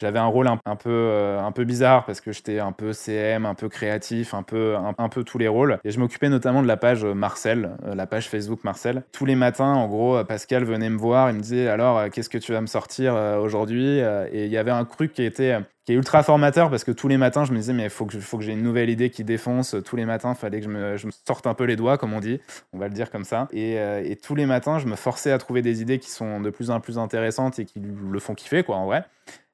j'avais 0.00 0.18
un 0.18 0.26
rôle 0.26 0.48
un, 0.48 0.76
peu, 0.76 0.90
euh, 0.90 1.40
un 1.40 1.52
peu 1.52 1.64
bizarre 1.64 2.04
parce 2.04 2.20
que 2.20 2.32
j'étais 2.32 2.58
un 2.58 2.72
peu 2.72 2.92
CM, 2.92 3.46
un 3.46 3.54
peu 3.54 3.68
créatif, 3.68 4.34
un 4.34 4.42
peu, 4.42 4.76
tous 5.24 5.38
les 5.38 5.48
rôles. 5.48 5.78
Et 5.84 5.90
je 5.90 6.00
m'occupais 6.00 6.28
notamment 6.28 6.62
de 6.62 6.66
la 6.66 6.76
page 6.76 7.04
Marcel, 7.04 7.76
euh, 7.86 7.94
la 7.94 8.06
page 8.06 8.28
Facebook 8.28 8.64
Marcel. 8.64 9.04
Tous 9.12 9.24
les 9.24 9.36
matins, 9.36 9.72
en 9.72 9.86
gros, 9.86 10.22
Pascal 10.24 10.64
venait 10.64 10.90
me 10.90 10.98
voir, 10.98 11.30
il 11.30 11.36
me 11.36 11.40
disait 11.40 11.68
alors 11.68 11.98
euh, 11.98 12.08
qu'est-ce 12.08 12.28
que 12.28 12.38
tu 12.38 12.52
vas 12.52 12.60
me 12.60 12.66
sortir 12.66 13.14
aujourd'hui 13.40 13.98
Et 14.32 14.46
il 14.46 14.50
y 14.50 14.56
avait 14.56 14.70
un 14.70 14.84
truc 14.84 15.12
qui 15.12 15.22
était 15.22 15.58
ultra 15.88 16.22
formateur 16.22 16.70
parce 16.70 16.82
que 16.82 16.90
tous 16.90 17.08
les 17.08 17.16
matins, 17.16 17.44
je 17.44 17.52
me 17.52 17.58
disais, 17.58 17.72
mais 17.72 17.84
il 17.84 17.90
faut 17.90 18.06
que, 18.06 18.18
faut 18.18 18.40
j'ai 18.40 18.52
une 18.52 18.62
nouvelle 18.62 18.90
idée 18.90 19.10
qui 19.10 19.22
défonce. 19.22 19.76
Tous 19.84 19.96
les 19.96 20.04
matins, 20.04 20.32
il 20.32 20.38
fallait 20.38 20.60
que 20.60 20.66
je 20.66 21.06
me, 21.06 21.12
sorte 21.26 21.46
un 21.46 21.54
peu 21.54 21.64
les 21.64 21.76
doigts, 21.76 21.98
comme 21.98 22.14
on 22.14 22.20
dit. 22.20 22.40
On 22.72 22.78
va 22.78 22.88
le 22.88 22.94
dire 22.94 23.10
comme 23.10 23.24
ça. 23.24 23.48
Et, 23.52 24.18
tous 24.22 24.34
les 24.34 24.46
matins, 24.46 24.78
je 24.78 24.86
me 24.86 24.96
forçais 24.96 25.30
à 25.30 25.38
trouver 25.38 25.62
des 25.62 25.82
idées 25.82 25.98
qui 25.98 26.10
sont 26.10 26.40
de 26.40 26.50
plus 26.50 26.70
en 26.70 26.80
plus 26.80 26.98
intéressantes 26.98 27.58
et 27.58 27.64
qui 27.64 27.80
le 27.80 28.18
font 28.18 28.34
kiffer, 28.34 28.64
quoi, 28.64 28.76
en 28.76 28.86
vrai. 28.86 29.04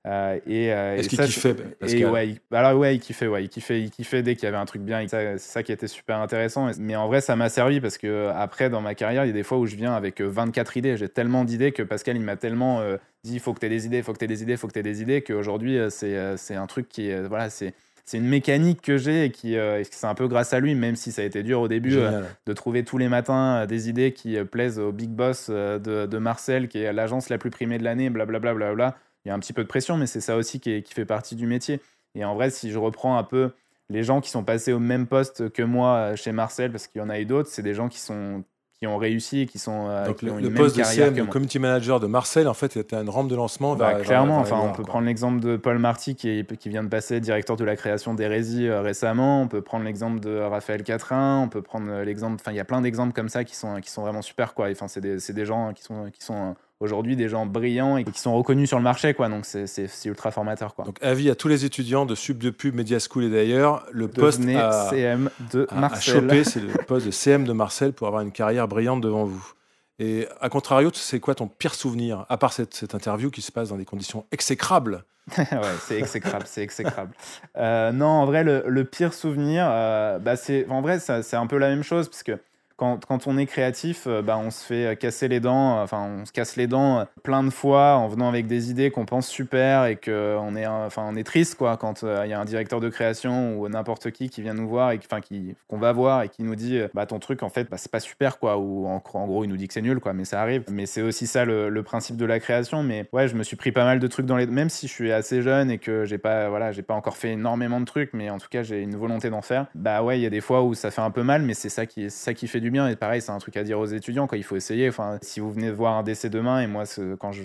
Euh, 0.07 0.39
et, 0.47 0.73
euh, 0.73 0.97
Est-ce 0.97 1.11
qu'il 1.11 1.19
kiffait 1.21 1.55
et 1.87 2.07
ouais, 2.07 2.29
il, 2.31 2.57
alors 2.57 2.79
ouais, 2.79 2.97
il 2.97 3.01
kiffait, 3.01 3.27
ouais, 3.27 3.45
il 3.45 3.49
kiffait, 3.51 3.83
il 3.83 3.91
kiffait 3.91 4.23
dès 4.23 4.35
qu'il 4.35 4.45
y 4.45 4.47
avait 4.47 4.57
un 4.57 4.65
truc 4.65 4.83
bien. 4.83 5.07
C'est 5.07 5.39
ça 5.39 5.63
qui 5.63 5.73
était 5.73 5.89
super 5.89 6.19
intéressant. 6.19 6.71
Mais 6.79 6.97
en 6.97 7.07
vrai, 7.07 7.21
ça 7.21 7.37
m'a 7.37 7.51
servi 7.51 7.81
parce 7.81 7.99
que 7.99 8.29
après, 8.35 8.71
dans 8.71 8.81
ma 8.81 8.95
carrière, 8.95 9.25
il 9.25 9.29
y 9.29 9.31
a 9.31 9.35
des 9.35 9.43
fois 9.43 9.59
où 9.59 9.67
je 9.67 9.77
viens 9.77 9.93
avec 9.93 10.23
24 10.23 10.69
euh, 10.69 10.79
idées. 10.79 10.97
J'ai 10.97 11.09
tellement 11.09 11.45
d'idées 11.45 11.73
que 11.73 11.83
Pascal, 11.83 12.17
il 12.17 12.23
m'a 12.23 12.37
tellement 12.37 12.81
dit 13.25 13.35
il 13.35 13.41
faut 13.41 13.53
que 13.53 13.61
tu 13.61 13.67
aies 13.67 13.71
des 13.71 13.85
idées, 13.87 13.99
il 13.99 14.03
faut 14.03 14.15
que 14.15 14.19
tu 14.19 14.25
aies 14.25 14.29
des 14.29 14.43
idées, 14.43 14.53
il 14.53 14.59
faut 14.59 14.69
que 14.69 14.73
tu 14.73 14.79
aies 14.79 14.83
des 14.83 15.03
idées 15.03 15.21
qu'aujourd'hui, 15.21 15.79
c'est 15.91 16.37
c'est 16.37 16.55
un 16.55 16.67
truc 16.67 16.89
qui. 16.89 17.13
Voilà, 17.29 17.51
c'est 17.51 17.75
c'est 18.07 18.17
une 18.17 18.27
mécanique 18.27 18.81
que 18.81 18.97
j'ai 18.97 19.27
et 19.27 19.31
qui 19.31 19.57
c'est 19.91 20.07
un 20.07 20.15
peu 20.15 20.29
grâce 20.29 20.55
à 20.55 20.61
lui, 20.61 20.75
même 20.75 20.97
si 20.97 21.13
ça 21.13 21.23
a 21.23 21.25
été 21.27 21.43
dur 21.43 21.61
au 21.61 21.69
début 21.69 21.99
de 22.47 22.53
trouver 22.55 22.85
tous 22.85 22.97
les 22.97 23.09
matins 23.09 23.67
des 23.67 23.91
idées 23.91 24.13
qui 24.13 24.43
plaisent 24.45 24.79
au 24.79 24.93
big 24.93 25.11
boss 25.11 25.51
de, 25.51 25.79
de 26.07 26.19
Marcel, 26.19 26.69
qui 26.69 26.79
est 26.79 26.93
l'agence 26.95 27.29
la 27.29 27.37
plus 27.37 27.51
primée 27.51 27.77
de 27.77 27.85
l'année, 27.85 28.09
blablabla. 28.09 28.55
Bla, 28.55 28.67
bla, 28.67 28.75
bla, 28.75 28.97
il 29.25 29.29
y 29.29 29.31
a 29.31 29.35
un 29.35 29.39
petit 29.39 29.53
peu 29.53 29.63
de 29.63 29.69
pression, 29.69 29.97
mais 29.97 30.07
c'est 30.07 30.21
ça 30.21 30.37
aussi 30.37 30.61
qui, 30.61 30.83
fait 30.83 31.05
partie 31.05 31.37
du 31.37 31.47
métier. 31.47 31.81
Et 32.15 32.25
en 32.25 32.35
vrai, 32.35 32.51
si 32.51 32.71
je 32.71 32.79
reprends 32.79 33.17
un 33.17 33.23
peu 33.23 33.51
les 33.89 34.03
gens 34.03 34.21
qui 34.21 34.31
sont 34.31 34.45
passés 34.45 34.73
au 34.73 34.79
même 34.79 35.07
poste 35.07 35.51
que 35.51 35.63
moi 35.63 35.97
euh, 35.97 36.17
chez 36.17 36.33
Marcel, 36.33 36.71
parce 36.71 36.87
qu'il 36.87 37.01
y 37.01 37.05
en 37.05 37.11
a 37.11 37.19
eu 37.21 37.27
d'autres, 37.27 37.49
c'est 37.49 37.63
des 37.63 37.75
gens 37.75 37.89
qui 37.89 37.99
sont 37.99 38.45
qui 38.81 38.87
ont 38.87 38.97
réussi, 38.97 39.47
qui 39.47 39.59
sont 39.59 39.89
euh, 39.89 40.07
Donc 40.07 40.23
le, 40.23 40.55
poste 40.55 40.79
de 40.79 40.83
CM, 40.83 41.13
de 41.13 41.23
community 41.25 41.59
manager 41.59 42.01
de 42.01 42.07
Marcel, 42.07 42.49
en 42.49 42.55
fait, 42.55 42.79
était 42.79 42.97
une 42.97 43.11
rampe 43.11 43.29
de 43.29 43.37
lancement. 43.37 43.77
Bah, 43.77 44.01
clairement, 44.01 44.39
enfin, 44.39 44.59
on 44.59 44.73
peut 44.73 44.85
prendre 44.85 45.07
l'exemple 45.07 45.39
de 45.39 45.59
Paul 45.59 45.79
Marty 45.79 46.15
qui, 46.15 46.47
qui 46.59 46.69
vient 46.71 46.83
de 46.83 46.89
passer 46.89 47.21
directeur 47.21 47.57
de 47.57 47.65
la 47.65 47.77
création 47.77 48.15
d'Hérésie 48.15 48.69
euh, 48.69 48.81
récemment. 48.81 49.43
On 49.43 49.49
peut 49.49 49.61
prendre 49.61 49.85
l'exemple 49.85 50.19
de 50.21 50.39
Raphaël 50.39 50.83
Catrin. 50.83 51.43
On 51.43 51.49
peut 51.49 51.61
prendre 51.61 51.93
l'exemple. 52.01 52.37
Enfin, 52.41 52.53
il 52.53 52.57
y 52.57 52.61
a 52.61 52.65
plein 52.65 52.81
d'exemples 52.81 53.13
comme 53.13 53.29
ça 53.29 53.45
qui 53.45 53.55
sont 53.55 53.83
qui 53.83 53.91
sont 53.91 54.01
vraiment 54.01 54.23
super 54.23 54.55
quoi. 54.55 54.71
Enfin, 54.71 54.89
c'est 54.89 55.03
des, 55.03 55.19
des, 55.19 55.45
gens 55.45 55.75
qui 55.75 55.83
sont 55.83 56.11
qui 56.11 56.25
sont 56.25 56.57
aujourd'hui 56.81 57.15
des 57.15 57.29
gens 57.29 57.47
brillants 57.47 57.99
et 57.99 58.05
qui 58.05 58.19
sont 58.19 58.35
reconnus 58.35 58.69
sur 58.69 58.79
le 58.79 58.85
marché, 58.85 59.15
quoi. 59.15 59.29
Donc 59.29 59.45
c'est 59.45 60.05
ultra 60.07 60.31
formateur, 60.31 60.75
quoi. 60.75 60.85
Donc 60.85 60.97
avis 61.03 61.31
à 61.31 61.35
tous 61.35 61.49
les 61.49 61.65
étudiants 61.65 62.07
de 62.07 62.15
Sub 62.15 62.39
de 62.39 62.51
Pub, 62.51 62.75
Media 62.75 62.99
School 62.99 63.25
et 63.25 63.31
d'ailleurs, 63.31 63.87
le 63.93 64.09
poste 64.09 64.41
à, 64.49 64.89
CM 64.91 65.31
de 65.53 65.69
Marcel. 65.75 66.17
À 66.17 66.21
choper, 66.21 66.45
c'est 66.45 66.61
le 66.61 66.73
poste 66.85 67.07
de 67.07 67.11
CM 67.11 67.45
de 67.45 67.53
Marcel 67.53 67.93
pour 67.93 68.07
avoir 68.07 68.23
une 68.23 68.33
carrière 68.33 68.67
brillante 68.67 69.01
devant 69.01 69.25
vous. 69.25 69.53
Et 69.99 70.27
à 70.41 70.49
contrario, 70.49 70.91
c'est 70.95 71.21
quoi 71.21 71.35
ton 71.35 71.47
pire 71.47 71.75
souvenir, 71.75 72.25
à 72.31 72.39
part 72.39 72.55
cette, 72.55 72.73
cette, 72.73 72.95
interview 72.95 73.31
qui 73.31 73.43
se 73.43 73.53
passe 73.53 73.69
dans 73.69 73.77
des 73.77 73.85
conditions 73.85 74.25
exécrables? 74.33 75.05
Ouais, 75.39 75.47
c'est 75.81 75.99
exécrable, 75.99 76.45
c'est 76.47 76.63
exécrable. 76.63 77.13
Euh, 77.57 77.93
non, 77.93 78.07
en 78.07 78.27
vrai, 78.27 78.43
le, 78.43 78.85
pire 78.85 79.13
souvenir, 79.13 79.69
euh, 79.69 80.19
bah 80.19 80.37
c'est 80.37 80.67
en 80.69 80.81
vrai, 80.81 80.99
c'est 80.99 81.37
un 81.37 81.47
peu 81.47 81.59
la 81.59 81.69
même 81.69 81.83
chose, 81.83 82.09
parce 82.09 82.23
que 82.23 82.39
quand, 82.81 83.27
on 83.27 83.37
est 83.37 83.45
créatif, 83.45 84.05
euh, 84.07 84.23
bah, 84.23 84.39
on 84.39 84.51
se 84.51 84.65
fait 84.65 84.99
casser 84.99 85.29
les 85.29 85.39
dents, 85.39 85.79
euh, 85.79 85.83
enfin 85.83 86.23
on 86.23 86.25
se 86.25 86.33
casse 86.33 86.57
les 86.57 86.67
dents 86.67 87.01
euh, 87.01 87.05
plein 87.23 87.45
de 87.45 87.51
fois 87.51 87.97
en 87.97 88.09
venant 88.09 88.29
avec 88.29 88.47
des 88.47 88.71
idées 88.71 88.91
qu'on 88.91 89.05
pense 89.05 89.29
super 89.29 89.85
et 89.85 89.97
qu'on 89.97 90.57
est, 90.57 90.67
enfin, 90.67 91.15
est 91.15 91.25
triste 91.25 91.57
quoi, 91.57 91.77
quand 91.77 92.03
il 92.03 92.31
y 92.31 92.33
a 92.33 92.41
un 92.41 92.45
directeur 92.47 92.81
de 92.81 92.89
création 92.89 93.59
ou 93.59 93.69
n'importe 93.69 94.11
qui 94.11 94.31
qui 94.31 94.41
vient 94.41 94.55
nous 94.55 94.69
voir 94.69 94.93
et 94.93 95.01
enfin, 95.05 95.21
qu'on 95.69 95.79
va 95.79 95.93
voir 95.93 96.23
et 96.23 96.31
qui 96.31 96.43
nous 96.43 96.55
dit 96.55 96.81
bah, 96.95 97.05
ton 97.05 97.19
truc 97.19 97.43
en 97.43 97.51
fait 97.51 97.69
bah, 97.71 97.77
c'est 97.77 97.93
pas 97.93 98.01
super 98.01 98.39
quoi, 98.39 98.57
ou 98.57 98.87
en, 98.87 99.01
gros 99.27 99.45
il 99.45 99.49
nous 99.49 99.59
dit 99.59 99.69
que 99.69 99.75
c'est 99.75 99.83
nul 99.83 100.01
quoi, 100.01 100.15
mais 100.15 100.25
ça 100.25 100.41
arrive. 100.41 100.65
Mais 100.71 100.87
c'est 100.87 101.03
aussi 101.03 101.27
ça 101.27 101.45
le, 101.45 101.83
principe 101.83 102.17
de 102.17 102.25
la 102.25 102.41
création. 102.41 102.83
Mais 102.83 103.09
ouais, 103.13 103.29
je 103.29 103.35
me 103.35 103.43
suis 103.43 103.57
pris 103.57 103.73
pas 103.73 103.85
mal 103.85 103.99
de 103.99 104.07
trucs 104.07 104.27
dans 104.27 104.37
les. 104.37 104.47
Même 104.47 104.69
si 104.69 104.87
je 104.87 104.93
suis 104.93 105.13
assez 105.13 105.43
jeune 105.43 105.71
et 105.71 105.79
que 105.79 106.05
j'ai 106.05 106.19
pas, 106.19 106.49
voilà, 106.49 106.73
j'ai 106.73 106.83
pas 106.83 106.95
encore 106.95 107.17
fait 107.17 107.33
énormément 107.33 107.81
de 107.81 107.85
trucs, 107.85 108.13
mais 108.15 108.31
en 108.31 108.39
tout 108.39 108.49
cas 108.49 108.63
j'ai 108.63 108.81
une 108.81 108.97
volonté 108.97 109.29
d'en 109.31 109.43
faire. 109.43 109.67
Bah 109.75 110.03
ouais, 110.03 110.19
il 110.19 110.23
y 110.23 110.27
a 110.27 110.31
des 110.31 110.41
fois 110.41 110.63
où 110.63 110.75
ça 110.75 110.91
fait 110.91 111.01
un 111.01 111.11
peu 111.11 111.23
mal, 111.23 111.43
mais 111.43 111.55
c'est 111.55 111.69
ça 111.69 111.87
qui, 111.87 112.11
ça 112.11 112.33
qui 112.35 112.49
fait 112.49 112.61
du 112.61 112.70
bien. 112.71 112.89
Et 112.89 112.97
pareil, 112.97 113.21
c'est 113.21 113.33
un 113.33 113.39
truc 113.39 113.57
à 113.57 113.65
dire 113.65 113.79
aux 113.79 113.87
étudiants, 113.87 114.27
quand 114.27 114.37
il 114.37 114.45
faut 114.45 114.57
essayer. 114.57 114.89
Enfin, 114.89 115.19
si 115.23 115.41
vous 115.41 115.51
venez 115.51 115.71
voir 115.71 115.97
un 115.97 116.03
décès 116.03 116.31
demain, 116.31 116.61
et 116.61 116.67
moi, 116.67 116.85
quand 117.19 117.33
je, 117.33 117.43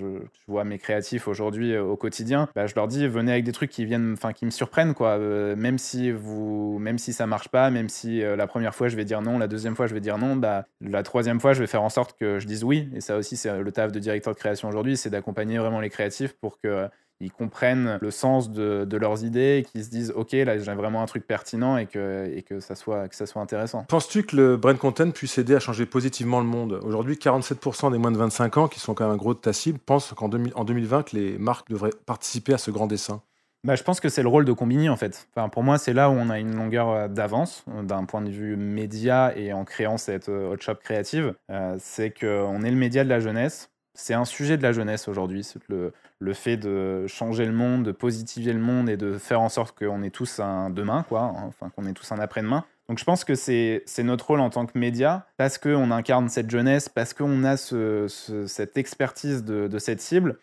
vois 0.47 0.63
mes 0.63 0.77
créatifs 0.77 1.27
aujourd'hui 1.27 1.73
euh, 1.73 1.83
au 1.83 1.95
quotidien, 1.97 2.47
bah, 2.55 2.67
je 2.67 2.75
leur 2.75 2.87
dis, 2.87 3.07
venez 3.07 3.31
avec 3.31 3.43
des 3.43 3.51
trucs 3.51 3.71
qui 3.71 3.85
viennent, 3.85 4.13
enfin, 4.13 4.33
qui 4.33 4.45
me 4.45 4.51
surprennent, 4.51 4.93
quoi. 4.93 5.17
Euh, 5.17 5.55
même 5.55 5.77
si 5.77 6.11
vous, 6.11 6.77
même 6.79 6.97
si 6.97 7.13
ça 7.13 7.27
marche 7.27 7.49
pas, 7.49 7.69
même 7.69 7.89
si 7.89 8.21
euh, 8.21 8.35
la 8.35 8.47
première 8.47 8.75
fois 8.75 8.87
je 8.87 8.95
vais 8.95 9.05
dire 9.05 9.21
non, 9.21 9.37
la 9.37 9.47
deuxième 9.47 9.75
fois 9.75 9.87
je 9.87 9.93
vais 9.93 10.01
dire 10.01 10.17
non, 10.17 10.35
bah, 10.35 10.65
la 10.81 11.03
troisième 11.03 11.39
fois 11.39 11.53
je 11.53 11.59
vais 11.59 11.67
faire 11.67 11.83
en 11.83 11.89
sorte 11.89 12.17
que 12.17 12.39
je 12.39 12.47
dise 12.47 12.63
oui. 12.63 12.89
Et 12.93 13.01
ça 13.01 13.17
aussi, 13.17 13.37
c'est 13.37 13.61
le 13.61 13.71
taf 13.71 13.91
de 13.91 13.99
directeur 13.99 14.33
de 14.33 14.39
création 14.39 14.69
aujourd'hui, 14.69 14.97
c'est 14.97 15.09
d'accompagner 15.09 15.57
vraiment 15.57 15.79
les 15.79 15.89
créatifs 15.89 16.33
pour 16.33 16.59
que 16.59 16.87
ils 17.19 17.31
comprennent 17.31 17.97
le 18.01 18.11
sens 18.11 18.49
de, 18.49 18.97
leurs 18.97 19.23
idées 19.23 19.57
et 19.59 19.63
qu'ils 19.63 19.83
se 19.83 19.89
disent 19.89 20.13
ok 20.15 20.31
là 20.31 20.57
j'ai 20.57 20.73
vraiment 20.73 21.01
un 21.01 21.05
truc 21.05 21.27
pertinent 21.27 21.77
et 21.77 21.85
que, 21.85 22.31
et 22.33 22.43
que, 22.43 22.59
ça, 22.59 22.75
soit, 22.75 23.07
que 23.07 23.15
ça 23.15 23.25
soit 23.25 23.41
intéressant. 23.41 23.83
Penses-tu 23.83 24.23
que 24.23 24.35
le 24.35 24.57
brand 24.57 24.77
content 24.77 25.11
puisse 25.11 25.37
aider 25.37 25.55
à 25.55 25.59
changer 25.59 25.85
positivement 25.85 26.39
le 26.39 26.45
monde? 26.45 26.79
Aujourd'hui 26.83 27.15
47% 27.15 27.91
des 27.91 27.97
moins 27.97 28.11
de 28.11 28.17
25 28.17 28.57
ans 28.57 28.67
qui 28.67 28.79
sont 28.79 28.93
quand 28.93 29.05
même 29.05 29.13
un 29.13 29.17
gros 29.17 29.33
de 29.33 29.39
ta 29.39 29.53
cible 29.53 29.79
pensent 29.79 30.13
qu'en 30.13 30.29
2020 30.29 31.03
que 31.03 31.15
les 31.15 31.37
marques 31.37 31.69
devraient 31.69 31.91
participer 32.05 32.53
à 32.53 32.57
ce 32.57 32.71
grand 32.71 32.87
dessin. 32.87 33.21
Bah, 33.65 33.73
je 33.73 33.81
pense 33.81 33.99
que 33.99 34.09
c'est 34.09 34.21
le 34.21 34.29
rôle 34.29 34.45
de 34.45 34.53
Combini 34.53 34.89
en 34.89 34.95
fait. 34.95 35.27
Enfin, 35.35 35.49
pour 35.49 35.63
moi, 35.63 35.79
c'est 35.79 35.93
là 35.93 36.11
où 36.11 36.13
on 36.13 36.29
a 36.29 36.37
une 36.37 36.55
longueur 36.55 36.89
euh, 36.89 37.07
d'avance 37.07 37.65
euh, 37.69 37.81
d'un 37.81 38.05
point 38.05 38.21
de 38.21 38.29
vue 38.29 38.55
média 38.55 39.35
et 39.35 39.53
en 39.53 39.65
créant 39.65 39.97
cette 39.97 40.29
euh, 40.29 40.53
hot 40.53 40.57
shop 40.61 40.75
créative. 40.75 41.33
c'est 41.79 42.11
qu'on 42.11 42.61
est 42.61 42.69
le 42.69 42.77
média 42.77 43.03
de 43.03 43.09
la 43.09 43.19
jeunesse 43.19 43.71
c'est 43.95 44.13
un 44.13 44.25
sujet 44.25 44.57
de 44.57 44.63
la 44.63 44.71
jeunesse 44.71 45.07
aujourd'hui, 45.07 45.47
le, 45.67 45.93
le 46.19 46.33
fait 46.33 46.57
de 46.57 47.07
changer 47.07 47.45
le 47.45 47.53
monde, 47.53 47.83
de 47.83 47.91
positiver 47.91 48.53
le 48.53 48.59
monde 48.59 48.89
et 48.89 48.97
de 48.97 49.17
faire 49.17 49.41
en 49.41 49.49
sorte 49.49 49.77
qu'on 49.77 50.03
ait 50.03 50.11
tous 50.11 50.39
un 50.39 50.69
demain, 50.69 51.03
quoi, 51.07 51.21
hein, 51.21 51.43
enfin 51.47 51.69
qu'on 51.69 51.85
ait 51.87 51.93
tous 51.93 52.11
un 52.11 52.19
après-demain. 52.19 52.65
Donc 52.87 52.99
je 52.99 53.03
pense 53.03 53.23
que 53.23 53.33
c'est 53.33 53.83
notre 54.03 54.27
rôle 54.27 54.41
en 54.41 54.51
tant 54.51 54.67
que 54.67 54.77
média, 54.77 55.25
parce 55.37 55.57
qu'on 55.57 55.89
incarne 55.89 56.29
cette 56.29 56.51
jeunesse, 56.51 56.87
parce 56.87 57.13
qu'on 57.15 57.43
a 57.43 57.57
ce, 57.57 58.05
cette 58.47 58.77
expertise 58.77 59.43
de, 59.43 59.67
de 59.67 59.79
cette 59.79 60.01
cible, 60.01 60.37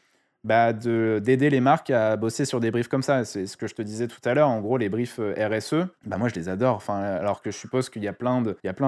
bah, 0.45 0.73
d'aider 0.73 1.51
les 1.51 1.61
marques 1.61 1.91
à 1.91 2.17
bosser 2.17 2.45
sur 2.45 2.59
des 2.59 2.71
briefs 2.71 2.89
comme 2.89 3.03
ça. 3.03 3.25
C'est 3.25 3.47
ce 3.47 3.57
que 3.57 3.67
je 3.67 3.75
te 3.75 3.83
disais 3.83 4.09
tout 4.09 4.21
à 4.25 4.35
l'heure. 4.35 4.49
En 4.49 4.61
gros, 4.61 4.77
les 4.77 4.89
briefs 4.89 5.21
euh, 5.21 5.35
RSE, 5.37 5.87
bah, 6.05 6.19
moi, 6.19 6.29
je 6.29 6.35
les 6.35 6.49
adore. 6.49 6.77
Enfin, 6.77 7.01
alors 7.01 7.43
que 7.43 7.51
je 7.51 7.57
suppose 7.57 7.91
qu'il 7.91 8.03
y 8.03 8.09
a 8.09 8.13
plein 8.13 8.43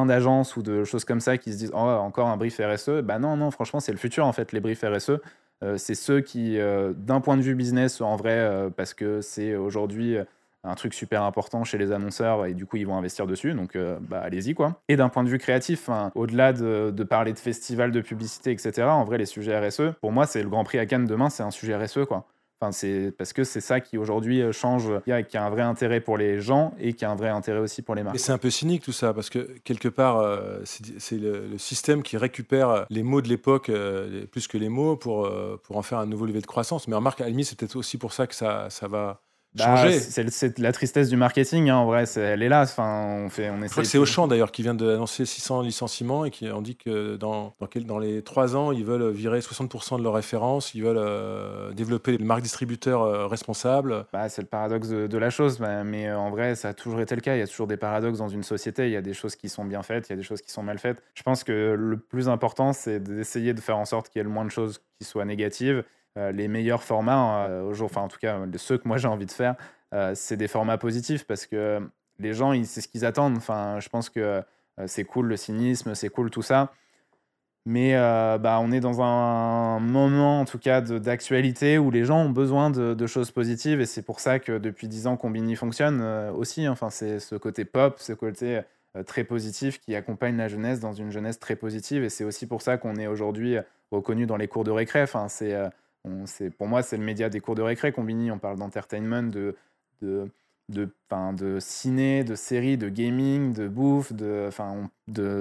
d'agences 0.07 0.57
ou 0.57 0.63
de 0.63 0.85
choses 0.85 1.05
comme 1.05 1.21
ça 1.21 1.39
qui 1.39 1.53
se 1.53 1.59
disent 1.59 1.73
oh, 1.73 1.77
encore 1.77 2.29
un 2.29 2.37
brief 2.37 2.61
RSE. 2.61 3.03
Bah 3.03 3.19
non, 3.19 3.37
non, 3.37 3.51
franchement, 3.51 3.81
c'est 3.81 3.93
le 3.93 3.99
futur, 3.99 4.27
en 4.27 4.33
fait, 4.33 4.53
les 4.53 4.61
briefs 4.61 4.83
RSE. 4.83 5.21
Euh, 5.63 5.77
c'est 5.77 5.95
ceux 5.95 6.21
qui, 6.21 6.59
euh, 6.59 6.93
d'un 6.97 7.21
point 7.21 7.37
de 7.37 7.43
vue 7.43 7.55
business, 7.55 8.01
en 8.01 8.17
vrai, 8.17 8.71
parce 8.77 8.93
que 8.93 9.21
c'est 9.21 9.55
aujourd'hui 9.55 10.17
un 10.65 10.75
truc 10.75 10.95
super 10.95 11.23
important 11.23 11.65
chez 11.65 11.79
les 11.79 11.93
annonceurs 11.93 12.47
et 12.47 12.55
du 12.55 12.67
coup 12.67 12.77
ils 12.77 12.87
vont 12.87 12.97
investir 12.97 13.27
dessus 13.27 13.53
donc 13.53 13.77
euh, 13.77 13.99
bah, 14.01 14.21
allez-y 14.23 14.55
quoi 14.55 14.81
et 14.89 14.97
d'un 14.97 15.09
point 15.09 15.23
de 15.23 15.29
vue 15.29 15.39
créatif 15.39 15.91
au-delà 16.15 16.53
de, 16.53 16.91
parler 17.05 17.33
de 17.33 17.39
festivals 17.39 17.93
de 17.93 18.01
publicité 18.01 18.51
etc 18.51 18.83
en 18.85 19.05
vrai 19.05 19.19
les 19.19 19.27
sujets 19.27 19.59
RSE 19.59 19.95
pour 20.01 20.13
moi 20.13 20.27
c'est 20.27 20.43
le 20.43 20.49
Grand 20.49 20.65
Prix 20.65 20.79
à 20.79 20.87
Cannes 20.87 21.07
demain 21.07 21.31
c'est 21.31 21.43
un 21.43 21.51
sujet 21.51 21.77
RSE 21.77 22.07
quoi 22.07 22.27
Enfin, 22.61 22.71
c'est 22.71 23.13
parce 23.19 23.33
que 23.33 23.43
c'est 23.43 23.61
ça 23.61 23.81
qui 23.81 23.99
aujourd'hui 23.99 24.41
euh, 24.41 24.53
change, 24.53 24.89
qui 25.05 25.37
a 25.37 25.45
un 25.45 25.51
vrai 25.51 25.63
intérêt 25.63 26.01
pour 26.01 26.17
les 26.17 26.41
gens 26.41 26.73
et 26.79 26.93
qui 26.93 27.05
a 27.05 27.11
un 27.11 27.17
vrai 27.17 27.29
intérêt 27.29 27.59
aussi 27.59 27.83
pour 27.83 27.97
les 27.97 28.05
marques. 28.05 28.15
Et 28.15 28.19
c'est 28.19 28.31
un 28.31 28.39
peu 28.39 28.49
cynique 28.49 28.85
tout 28.85 28.93
ça, 28.93 29.13
parce 29.13 29.29
que 29.29 29.51
quelque 29.65 29.89
part, 29.89 30.19
euh, 30.19 30.61
c'est 30.65 31.19
le, 31.19 31.59
système 31.59 32.05
qui 32.05 32.17
récupère 32.17 32.87
les 32.91 33.03
mots 33.03 33.21
de 33.21 33.29
l'époque 33.29 33.73
plus 34.31 34.47
que 34.47 34.57
les 34.57 34.69
mots 34.69 34.97
pour, 34.97 35.29
pour 35.65 35.77
en 35.77 35.83
faire 35.83 35.99
un 35.99 36.07
nouveau 36.07 36.27
levier 36.27 36.41
de 36.41 36.47
croissance. 36.47 36.87
Mais 36.87 36.95
en 36.95 37.01
marque, 37.01 37.21
à 37.21 37.27
c'est 37.43 37.59
peut-être 37.59 37.77
aussi 37.77 37.99
pour 37.99 38.13
ça 38.13 38.29
que 38.29 38.37
ça, 38.37 38.71
ça 38.71 38.87
va 38.87 39.21
bah, 39.55 39.87
c'est 40.01 40.59
la 40.59 40.73
tristesse 40.73 41.09
du 41.09 41.17
marketing, 41.17 41.71
hein, 41.71 41.77
en 41.77 41.87
vrai, 41.87 42.05
elle 42.17 42.43
est 42.43 42.49
là. 42.49 42.63
Enfin, 42.63 43.23
on 43.25 43.29
fait, 43.29 43.51
on 43.51 43.61
Je 43.63 43.69
crois 43.69 43.85
que 43.85 43.89
c'est 43.89 43.99
Auchan 43.99 44.27
d'ailleurs 44.27 44.51
qui 44.51 44.63
vient 44.63 44.75
d'annoncer 44.75 45.25
600 45.25 45.63
licenciements 45.63 46.25
et 46.25 46.31
qui 46.31 46.49
ont 46.49 46.61
dit 46.61 46.77
que 46.77 47.17
dans, 47.17 47.55
dans, 47.61 47.69
dans 47.85 47.99
les 47.99 48.23
3 48.23 48.57
ans, 48.57 48.73
ils 48.73 48.85
veulent 48.85 49.11
virer 49.11 49.39
60% 49.39 49.99
de 49.99 50.03
leurs 50.03 50.15
références, 50.15 50.75
ils 50.75 50.83
veulent 50.83 50.99
euh, 50.99 51.73
développer 51.73 52.19
les 52.19 52.25
marques 52.25 52.43
distributeurs 52.43 53.03
euh, 53.03 53.27
responsables. 53.29 54.07
Bah, 54.13 54.29
c'est 54.29 54.43
le 54.43 54.49
paradoxe 54.49 54.89
de, 54.89 55.19
la 55.19 55.31
chose, 55.31 55.61
mais 55.61 56.09
euh, 56.09 56.19
en 56.19 56.31
vrai, 56.31 56.57
ça 56.57 56.71
a 56.71 56.75
toujours 56.75 57.01
été 57.01 57.15
le 57.15 57.21
cas. 57.21 57.37
Il 57.37 57.39
y 57.39 57.43
a 57.43 57.47
toujours 57.47 57.69
des 57.69 57.77
paradoxes 57.77 58.19
dans 58.19 58.29
une 58.29 58.43
société. 58.43 58.87
Il 58.87 58.93
y 58.93 58.97
a 58.97 59.03
des 59.03 59.15
choses 59.15 59.37
qui 59.37 59.49
sont 59.49 59.65
bien 59.65 59.85
faites, 59.85 60.09
il 60.09 60.13
y 60.13 60.15
a 60.15 60.17
des 60.17 60.25
choses 60.25 60.43
qui 60.43 60.51
sont 60.51 60.65
mal 60.65 60.79
faites. 60.79 61.01
Je 61.15 61.23
pense 61.23 61.45
que 61.45 61.77
le 61.79 61.97
plus 61.97 62.29
important, 62.29 62.73
c'est 62.73 62.99
d'essayer 62.99 63.55
de 63.55 63.61
faire 63.61 63.79
en 63.79 63.85
sorte 63.85 64.09
qu'il 64.09 64.19
y 64.19 64.21
ait 64.21 64.25
le 64.25 64.31
moins 64.31 64.45
de 64.45 64.51
choses 64.51 64.81
qui 64.99 65.05
soient 65.05 65.25
négatives 65.25 65.85
les 66.17 66.49
meilleurs 66.49 66.83
formats, 66.83 67.47
euh, 67.49 67.75
enfin 67.81 68.03
en 68.03 68.09
tout 68.09 68.19
cas 68.19 68.39
ceux 68.57 68.79
que 68.79 68.87
moi 68.87 68.99
j'ai 68.99 69.09
envie 69.09 69.27
de 69.27 69.33
faire, 69.33 69.57
euh, 69.93 70.13
c'est 70.15 70.37
des 70.37 70.49
formats 70.49 70.79
positifs 70.79 71.27
parce 71.27 71.47
que 71.47 71.81
les 72.19 72.35
gens, 72.35 72.53
c'est 72.65 72.81
ce 72.81 72.89
qu'ils 72.89 73.05
attendent. 73.05 73.37
Enfin, 73.37 73.81
je 73.81 73.89
pense 73.89 74.09
que 74.09 74.43
c'est 74.87 75.05
cool 75.05 75.27
le 75.27 75.37
cynisme, 75.37 75.95
c'est 75.95 76.09
cool 76.09 76.31
tout 76.31 76.43
ça. 76.43 76.73
Mais 77.67 77.95
bah, 77.95 78.61
on 78.61 78.71
est 78.71 78.81
dans 78.81 79.03
un 79.03 79.81
moment, 79.81 80.41
en 80.41 80.45
tout 80.45 80.59
cas, 80.59 80.81
d'actualité 80.81 81.79
où 81.79 81.91
les 81.91 82.05
gens 82.05 82.21
ont 82.21 82.31
besoin 82.31 82.71
de, 82.71 83.07
choses 83.09 83.33
positives. 83.33 83.81
Et 83.81 83.87
c'est 83.87 84.03
pour 84.03 84.21
ça 84.21 84.39
que 84.39 84.59
depuis 84.59 84.87
10 84.87 85.09
ans, 85.09 85.17
Combini 85.17 85.57
fonctionne 85.57 86.03
aussi. 86.37 86.69
Enfin, 86.69 86.91
c'est 86.91 87.19
ce 87.19 87.35
côté 87.35 87.65
pop, 87.65 87.99
ce 87.99 88.13
côté 88.13 88.61
très 89.07 89.25
positif 89.25 89.81
qui 89.81 89.97
accompagne 89.97 90.37
la 90.37 90.47
jeunesse 90.47 90.79
dans 90.79 90.93
une 90.93 91.11
jeunesse 91.11 91.41
très 91.41 91.57
positive. 91.57 92.05
Et 92.05 92.11
c'est 92.11 92.25
aussi 92.25 92.47
pour 92.47 92.63
ça 92.63 92.79
qu'on 92.79 92.95
est 92.95 93.09
aujourd'hui 93.09 93.57
reconnu 93.91 94.27
dans 94.27 94.37
les 94.37 94.47
cours 94.47 94.63
de 94.63 94.71
récré. 94.71 95.03
Enfin, 95.03 95.29
c'est 95.29 95.57
pour 96.59 96.67
moi, 96.69 96.83
c'est 96.83 96.97
le 96.97 97.05
média 97.05 97.29
des 97.29 97.41
cours 97.41 97.55
de 97.55 97.63
récré, 97.63 97.93
Combini. 97.93 98.31
On 98.31 98.39
parle 98.39 98.59
d'entertainment, 98.59 99.23
de, 99.31 99.57
de, 100.03 100.29
de, 100.69 100.89
de 101.33 101.59
ciné, 101.61 102.25
de 102.25 102.35
séries, 102.35 102.77
de 102.77 102.89
gaming, 102.89 103.53
de 103.53 103.69
bouffe, 103.69 104.13
de, 104.13 104.51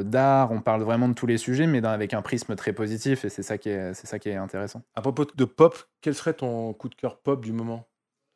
d'art. 0.04 0.52
On 0.52 0.62
parle 0.62 0.84
vraiment 0.84 1.10
de 1.10 1.14
tous 1.14 1.28
les 1.28 1.38
sujets, 1.38 1.68
mais 1.68 1.86
avec 1.86 2.14
un 2.14 2.22
prisme 2.22 2.56
très 2.56 2.74
positif, 2.74 3.26
et 3.26 3.30
c'est 3.30 3.44
ça, 3.44 3.58
qui 3.58 3.70
est, 3.70 3.94
c'est 3.94 4.08
ça 4.08 4.20
qui 4.20 4.30
est 4.30 4.36
intéressant. 4.36 4.82
À 4.96 5.02
propos 5.02 5.26
de 5.26 5.46
pop, 5.46 5.78
quel 6.02 6.16
serait 6.16 6.34
ton 6.34 6.74
coup 6.74 6.90
de 6.90 6.96
cœur 6.96 7.18
pop 7.20 7.44
du 7.44 7.54
moment? 7.54 7.86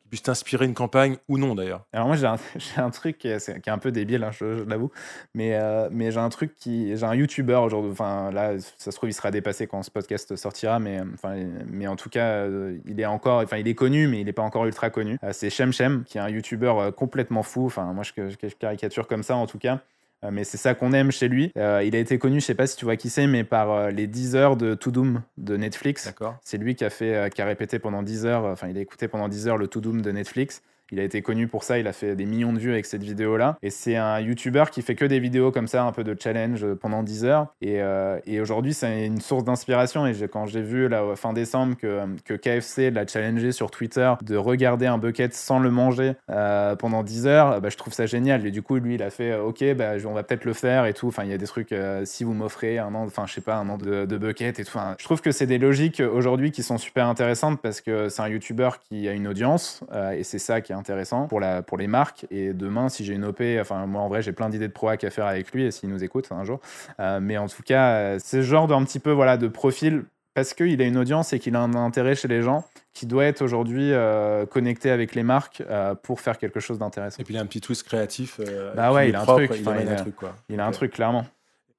Puisse 0.08 0.22
t'inspirer 0.22 0.64
une 0.64 0.74
campagne 0.74 1.16
ou 1.28 1.38
non 1.38 1.54
d'ailleurs 1.54 1.84
Alors 1.92 2.06
moi 2.06 2.16
j'ai 2.16 2.26
un, 2.26 2.90
truc 2.90 3.18
qui 3.18 3.28
est, 3.28 3.68
un 3.68 3.78
peu 3.78 3.92
débile, 3.92 4.24
hein, 4.24 4.30
je, 4.32 4.64
l'avoue, 4.64 4.90
mais, 5.34 5.54
euh, 5.54 5.88
mais 5.92 6.10
j'ai 6.10 6.20
un 6.20 6.28
truc 6.28 6.54
qui... 6.56 6.96
J'ai 6.96 7.04
un 7.04 7.14
YouTuber 7.14 7.54
aujourd'hui, 7.54 7.92
enfin 7.92 8.30
là 8.32 8.58
ça 8.58 8.90
se 8.90 8.96
trouve 8.96 9.10
il 9.10 9.14
sera 9.14 9.30
dépassé 9.30 9.66
quand 9.66 9.82
ce 9.82 9.90
podcast 9.90 10.34
sortira, 10.36 10.78
mais, 10.78 11.00
enfin, 11.14 11.36
mais 11.66 11.86
en 11.86 11.96
tout 11.96 12.10
cas 12.10 12.26
euh, 12.26 12.78
il 12.86 13.00
est 13.00 13.06
encore, 13.06 13.42
enfin 13.42 13.58
il 13.58 13.68
est 13.68 13.74
connu 13.74 14.08
mais 14.08 14.20
il 14.20 14.24
n'est 14.24 14.32
pas 14.32 14.42
encore 14.42 14.66
ultra 14.66 14.90
connu. 14.90 15.18
Euh, 15.22 15.30
c'est 15.32 15.50
Shem 15.50 15.72
Shem 15.72 16.04
qui 16.04 16.18
est 16.18 16.20
un 16.20 16.28
YouTuber 16.28 16.90
complètement 16.96 17.42
fou, 17.42 17.66
enfin 17.66 17.92
moi 17.92 18.04
je, 18.04 18.12
je, 18.28 18.54
caricature 18.54 19.06
comme 19.06 19.22
ça 19.22 19.36
en 19.36 19.46
tout 19.46 19.58
cas. 19.58 19.80
Euh, 20.24 20.30
mais 20.32 20.44
c'est 20.44 20.56
ça 20.56 20.74
qu'on 20.74 20.92
aime 20.92 21.10
chez 21.10 21.28
lui. 21.28 21.52
Euh, 21.56 21.82
il 21.84 21.94
a 21.94 21.98
été 21.98 22.18
connu, 22.18 22.40
je 22.40 22.46
sais 22.46 22.54
pas 22.54 22.66
si 22.66 22.76
tu 22.76 22.84
vois 22.84 22.96
qui 22.96 23.10
c'est, 23.10 23.26
mais 23.26 23.44
par 23.44 23.70
euh, 23.70 23.90
les 23.90 24.06
10 24.06 24.34
heures 24.36 24.56
de 24.56 24.74
To 24.74 24.90
Doom 24.90 25.22
de 25.36 25.56
Netflix. 25.56 26.12
C'est 26.42 26.58
lui 26.58 26.74
qui 26.74 26.84
a 26.84 26.90
fait, 26.90 27.32
qui 27.32 27.42
a 27.42 27.46
répété 27.46 27.78
pendant 27.78 28.02
10 28.02 28.26
heures, 28.26 28.44
enfin 28.44 28.68
il 28.68 28.76
a 28.76 28.80
écouté 28.80 29.08
pendant 29.08 29.28
10 29.28 29.48
heures 29.48 29.58
le 29.58 29.68
To 29.68 29.80
Doom 29.80 30.02
de 30.02 30.10
Netflix. 30.10 30.62
Il 30.90 31.00
a 31.00 31.02
été 31.02 31.22
connu 31.22 31.48
pour 31.48 31.64
ça, 31.64 31.78
il 31.78 31.86
a 31.86 31.92
fait 31.92 32.16
des 32.16 32.24
millions 32.24 32.52
de 32.52 32.58
vues 32.58 32.72
avec 32.72 32.86
cette 32.86 33.02
vidéo-là. 33.02 33.58
Et 33.62 33.70
c'est 33.70 33.96
un 33.96 34.20
YouTuber 34.20 34.64
qui 34.70 34.82
fait 34.82 34.94
que 34.94 35.04
des 35.04 35.20
vidéos 35.20 35.52
comme 35.52 35.66
ça, 35.66 35.84
un 35.84 35.92
peu 35.92 36.04
de 36.04 36.16
challenge 36.18 36.66
pendant 36.74 37.02
10 37.02 37.24
heures. 37.24 37.46
Et, 37.60 37.82
euh, 37.82 38.18
et 38.26 38.40
aujourd'hui, 38.40 38.74
c'est 38.74 39.06
une 39.06 39.20
source 39.20 39.44
d'inspiration. 39.44 40.06
Et 40.06 40.14
quand 40.30 40.46
j'ai 40.46 40.62
vu 40.62 40.88
là, 40.88 41.04
fin 41.16 41.32
décembre 41.32 41.76
que, 41.76 42.04
que 42.24 42.34
KFC 42.34 42.90
l'a 42.90 43.06
challengé 43.06 43.52
sur 43.52 43.70
Twitter 43.70 44.12
de 44.22 44.36
regarder 44.36 44.86
un 44.86 44.98
bucket 44.98 45.34
sans 45.34 45.58
le 45.58 45.70
manger 45.70 46.14
euh, 46.30 46.76
pendant 46.76 47.02
10 47.02 47.26
heures, 47.26 47.60
bah, 47.60 47.68
je 47.68 47.76
trouve 47.76 47.92
ça 47.92 48.06
génial. 48.06 48.46
Et 48.46 48.50
du 48.50 48.62
coup, 48.62 48.76
lui, 48.76 48.94
il 48.94 49.02
a 49.02 49.10
fait 49.10 49.36
OK, 49.38 49.64
bah, 49.74 49.92
on 50.06 50.12
va 50.12 50.22
peut-être 50.22 50.44
le 50.44 50.54
faire 50.54 50.86
et 50.86 50.94
tout. 50.94 51.08
Enfin, 51.08 51.24
il 51.24 51.30
y 51.30 51.34
a 51.34 51.38
des 51.38 51.46
trucs, 51.46 51.72
euh, 51.72 52.02
si 52.04 52.24
vous 52.24 52.32
m'offrez 52.32 52.78
un 52.78 52.94
an, 52.94 53.04
enfin, 53.04 53.26
je 53.26 53.34
sais 53.34 53.40
pas, 53.40 53.56
un 53.56 53.68
an 53.68 53.76
de, 53.76 54.18
bucket 54.18 54.58
et 54.58 54.64
tout. 54.64 54.78
Je 54.98 55.04
trouve 55.04 55.20
que 55.20 55.30
c'est 55.30 55.46
des 55.46 55.58
logiques 55.58 56.00
aujourd'hui 56.00 56.50
qui 56.50 56.62
sont 56.62 56.78
super 56.78 57.06
intéressantes 57.06 57.60
parce 57.60 57.80
que 57.80 58.08
c'est 58.08 58.22
un 58.22 58.28
YouTuber 58.28 58.70
qui 58.88 59.08
a 59.08 59.12
une 59.12 59.28
audience 59.28 59.84
et 60.14 60.24
c'est 60.24 60.38
ça 60.38 60.60
qui 60.60 60.72
est 60.72 60.74
intéressant 60.78 61.26
pour, 61.26 61.40
la, 61.40 61.62
pour 61.62 61.76
les 61.76 61.86
marques. 61.86 62.26
Et 62.30 62.52
demain, 62.52 62.88
si 62.88 63.04
j'ai 63.04 63.14
une 63.14 63.24
OP, 63.24 63.42
enfin, 63.60 63.86
moi 63.86 64.02
en 64.02 64.08
vrai, 64.08 64.22
j'ai 64.22 64.32
plein 64.32 64.48
d'idées 64.48 64.68
de 64.68 64.72
proac 64.72 65.04
à 65.04 65.10
faire 65.10 65.26
avec 65.26 65.52
lui 65.52 65.64
et 65.64 65.70
s'il 65.70 65.90
nous 65.90 66.02
écoute 66.02 66.28
un 66.30 66.44
jour. 66.44 66.60
Euh, 67.00 67.20
mais 67.20 67.36
en 67.36 67.48
tout 67.48 67.62
cas, 67.62 67.90
euh, 67.90 68.18
c'est 68.22 68.42
ce 68.42 68.46
genre 68.46 68.66
d'un 68.66 68.82
petit 68.84 68.98
peu 68.98 69.10
voilà, 69.10 69.36
de 69.36 69.48
profil 69.48 70.04
parce 70.34 70.54
qu'il 70.54 70.80
a 70.80 70.84
une 70.84 70.96
audience 70.96 71.32
et 71.32 71.40
qu'il 71.40 71.56
a 71.56 71.60
un 71.60 71.74
intérêt 71.74 72.14
chez 72.14 72.28
les 72.28 72.42
gens 72.42 72.64
qui 72.94 73.06
doit 73.06 73.24
être 73.24 73.42
aujourd'hui 73.42 73.92
euh, 73.92 74.46
connecté 74.46 74.90
avec 74.90 75.14
les 75.14 75.24
marques 75.24 75.62
pour 76.02 76.20
faire 76.20 76.38
quelque 76.38 76.60
chose 76.60 76.78
d'intéressant. 76.78 77.20
Et 77.20 77.24
puis 77.24 77.34
il 77.34 77.38
a 77.38 77.40
un 77.40 77.46
petit 77.46 77.60
twist 77.60 77.82
créatif. 77.82 78.40
bah 78.76 78.92
ouais, 78.92 79.08
il 79.08 79.16
a, 79.16 79.22
un 79.22 79.26
truc, 79.26 79.50
il, 79.58 79.68
a 79.68 79.72
un 79.72 79.96
truc. 79.96 80.16
Quoi. 80.16 80.36
Il 80.48 80.60
a 80.60 80.66
un 80.66 80.70
truc, 80.70 80.92
clairement. 80.92 81.26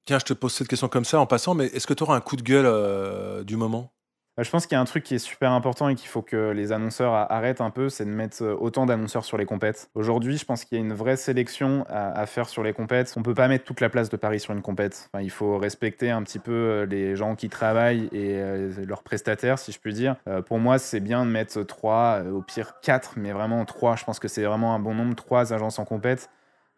Tiens, 0.04 0.18
je 0.18 0.26
te 0.26 0.34
pose 0.34 0.52
cette 0.52 0.68
question 0.68 0.88
comme 0.88 1.04
ça 1.04 1.20
en 1.20 1.26
passant, 1.26 1.54
mais 1.54 1.66
est-ce 1.66 1.86
que 1.86 1.94
tu 1.94 2.02
auras 2.02 2.16
un 2.16 2.20
coup 2.20 2.36
de 2.36 2.42
gueule 2.42 3.44
du 3.44 3.56
moment? 3.56 3.90
Je 4.42 4.50
pense 4.50 4.66
qu'il 4.66 4.74
y 4.74 4.78
a 4.78 4.80
un 4.80 4.84
truc 4.84 5.04
qui 5.04 5.14
est 5.14 5.18
super 5.18 5.52
important 5.52 5.88
et 5.88 5.94
qu'il 5.94 6.08
faut 6.08 6.22
que 6.22 6.50
les 6.50 6.72
annonceurs 6.72 7.12
arrêtent 7.12 7.60
un 7.60 7.70
peu, 7.70 7.88
c'est 7.88 8.04
de 8.04 8.10
mettre 8.10 8.42
euh, 8.42 8.56
autant 8.58 8.86
d'annonceurs 8.86 9.24
sur 9.24 9.36
les 9.36 9.46
compètes. 9.46 9.90
Aujourd'hui, 9.94 10.36
je 10.36 10.44
pense 10.44 10.64
qu'il 10.64 10.78
y 10.78 10.80
a 10.80 10.84
une 10.84 10.94
vraie 10.94 11.16
sélection 11.16 11.84
à, 11.88 12.26
faire 12.26 12.48
sur 12.48 12.62
les 12.62 12.72
compètes. 12.72 13.12
On 13.16 13.22
peut 13.22 13.34
pas 13.34 13.48
mettre 13.48 13.64
toute 13.64 13.80
la 13.80 13.88
place 13.88 14.08
de 14.08 14.16
Paris 14.16 14.40
sur 14.40 14.52
une 14.52 14.62
compète. 14.62 15.10
il 15.20 15.30
faut 15.30 15.58
respecter 15.58 16.10
un 16.10 16.22
petit 16.22 16.38
peu 16.38 16.52
euh, 16.52 16.86
les 16.86 17.16
gens 17.16 17.34
qui 17.34 17.48
travaillent 17.48 18.08
et 18.12 18.36
euh, 18.36 18.72
leurs 18.86 19.02
prestataires, 19.02 19.58
si 19.58 19.72
je 19.72 19.80
puis 19.80 19.92
dire. 19.92 20.16
pour 20.46 20.58
moi, 20.58 20.78
c'est 20.78 21.00
bien 21.00 21.24
de 21.24 21.30
mettre 21.30 21.62
trois, 21.62 22.22
au 22.22 22.42
pire 22.42 22.80
quatre, 22.80 23.14
mais 23.16 23.32
vraiment 23.32 23.64
trois. 23.64 23.96
Je 23.96 24.04
pense 24.04 24.18
que 24.18 24.28
c'est 24.28 24.44
vraiment 24.44 24.74
un 24.74 24.78
bon 24.78 24.94
nombre, 24.94 25.14
trois 25.14 25.52
agences 25.52 25.78
en 25.78 25.84
compète. 25.84 26.30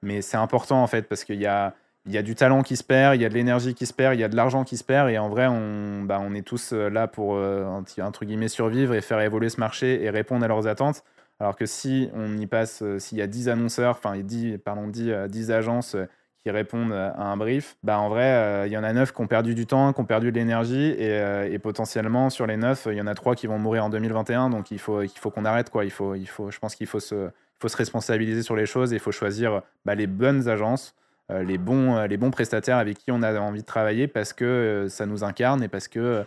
Mais 0.03 0.22
c'est 0.22 0.37
important 0.37 0.83
en 0.83 0.87
fait 0.87 1.03
parce 1.09 1.25
qu'il 1.25 1.40
y 1.40 1.46
a 1.46 1.75
il 2.06 2.12
y 2.12 2.18
a 2.18 2.22
du 2.22 2.34
talent 2.34 2.62
qui 2.62 2.76
se 2.76 2.82
perd, 2.82 3.14
il 3.14 3.22
y 3.22 3.24
a 3.24 3.28
de 3.28 3.34
l'énergie 3.34 3.74
qui 3.74 3.86
se 3.86 3.92
perd, 3.92 4.14
il 4.14 4.20
y 4.20 4.24
a 4.24 4.28
de 4.28 4.34
l'argent 4.34 4.64
qui 4.64 4.76
se 4.76 4.84
perd. 4.84 5.08
Et 5.10 5.18
en 5.18 5.28
vrai, 5.28 5.46
on, 5.46 6.02
bah, 6.02 6.20
on 6.20 6.34
est 6.34 6.42
tous 6.42 6.72
euh, 6.72 6.88
là 6.88 7.06
pour, 7.06 7.36
euh, 7.36 7.64
entre 8.00 8.24
guillemets, 8.24 8.48
survivre 8.48 8.94
et 8.94 9.00
faire 9.00 9.20
évoluer 9.20 9.48
ce 9.48 9.60
marché 9.60 10.02
et 10.02 10.10
répondre 10.10 10.44
à 10.44 10.48
leurs 10.48 10.66
attentes. 10.66 11.04
Alors 11.38 11.56
que 11.56 11.66
si 11.66 12.10
on 12.14 12.36
y 12.38 12.46
passe, 12.46 12.82
euh, 12.82 12.98
s'il 12.98 13.18
y 13.18 13.22
a 13.22 13.26
10 13.28 13.48
annonceurs, 13.48 13.96
enfin 13.96 14.16
10, 14.16 14.58
pardon, 14.58 14.88
10, 14.88 15.28
10 15.28 15.50
agences 15.52 15.96
qui 16.42 16.50
répondent 16.50 16.92
à 16.92 17.22
un 17.22 17.36
brief, 17.36 17.76
bah 17.84 18.00
en 18.00 18.08
vrai, 18.08 18.66
il 18.66 18.72
y 18.72 18.76
en 18.76 18.82
a 18.82 18.92
9 18.92 19.12
qui 19.12 19.20
ont 19.20 19.28
perdu 19.28 19.54
du 19.54 19.64
temps, 19.64 19.92
qui 19.92 20.00
ont 20.00 20.04
perdu 20.04 20.32
de 20.32 20.36
l'énergie, 20.36 20.90
et, 20.90 21.52
et, 21.52 21.58
potentiellement 21.60 22.30
sur 22.30 22.48
les 22.48 22.56
9, 22.56 22.88
il 22.90 22.96
y 22.96 23.00
en 23.00 23.06
a 23.06 23.14
3 23.14 23.36
qui 23.36 23.46
vont 23.46 23.60
mourir 23.60 23.84
en 23.84 23.90
2021, 23.90 24.50
donc 24.50 24.72
il 24.72 24.80
faut, 24.80 25.02
il 25.02 25.08
faut 25.10 25.30
qu'on 25.30 25.44
arrête. 25.44 25.70
Quoi. 25.70 25.84
Il 25.84 25.92
faut, 25.92 26.16
il 26.16 26.26
faut, 26.26 26.50
je 26.50 26.58
pense 26.58 26.74
qu'il 26.74 26.88
faut 26.88 26.98
se, 26.98 27.30
faut 27.60 27.68
se 27.68 27.76
responsabiliser 27.76 28.42
sur 28.42 28.56
les 28.56 28.66
choses 28.66 28.92
et 28.92 28.96
il 28.96 29.00
faut 29.00 29.12
choisir 29.12 29.62
bah, 29.84 29.94
les 29.94 30.08
bonnes 30.08 30.48
agences 30.48 30.96
les, 31.40 31.59
bons, 31.59 31.97
euh, 31.97 32.07
les 32.07 32.16
bons 32.16 32.31
prestataires 32.31 32.79
avec 32.79 32.99
qui 32.99 33.11
on 33.11 33.23
a 33.23 33.38
envie 33.40 33.62
de 33.62 33.66
travailler 33.66 34.09
parce 34.09 34.33
que 34.33 34.45
euh, 34.45 34.88
ça 34.88 35.07
nous 35.07 35.25
incarne 35.25 35.62
et 35.62 35.68
parce 35.68 35.88
que 35.88 36.25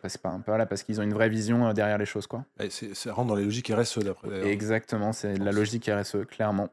parce, 0.00 0.16
pas, 0.16 0.40
voilà, 0.46 0.64
parce 0.64 0.82
qu'ils 0.82 0.98
ont 0.98 1.02
une 1.02 1.12
vraie 1.12 1.28
vision 1.28 1.74
derrière 1.74 1.98
les 1.98 2.06
choses. 2.06 2.26
Quoi. 2.26 2.46
Et 2.58 2.70
ça 2.70 3.12
rentre 3.12 3.28
dans 3.28 3.34
les 3.34 3.44
logiques 3.44 3.70
RSE 3.70 3.98
d'après. 3.98 4.50
Exactement, 4.50 5.12
c'est 5.12 5.36
la 5.36 5.52
logique 5.52 5.90
RSE, 5.92 6.24
clairement. 6.26 6.70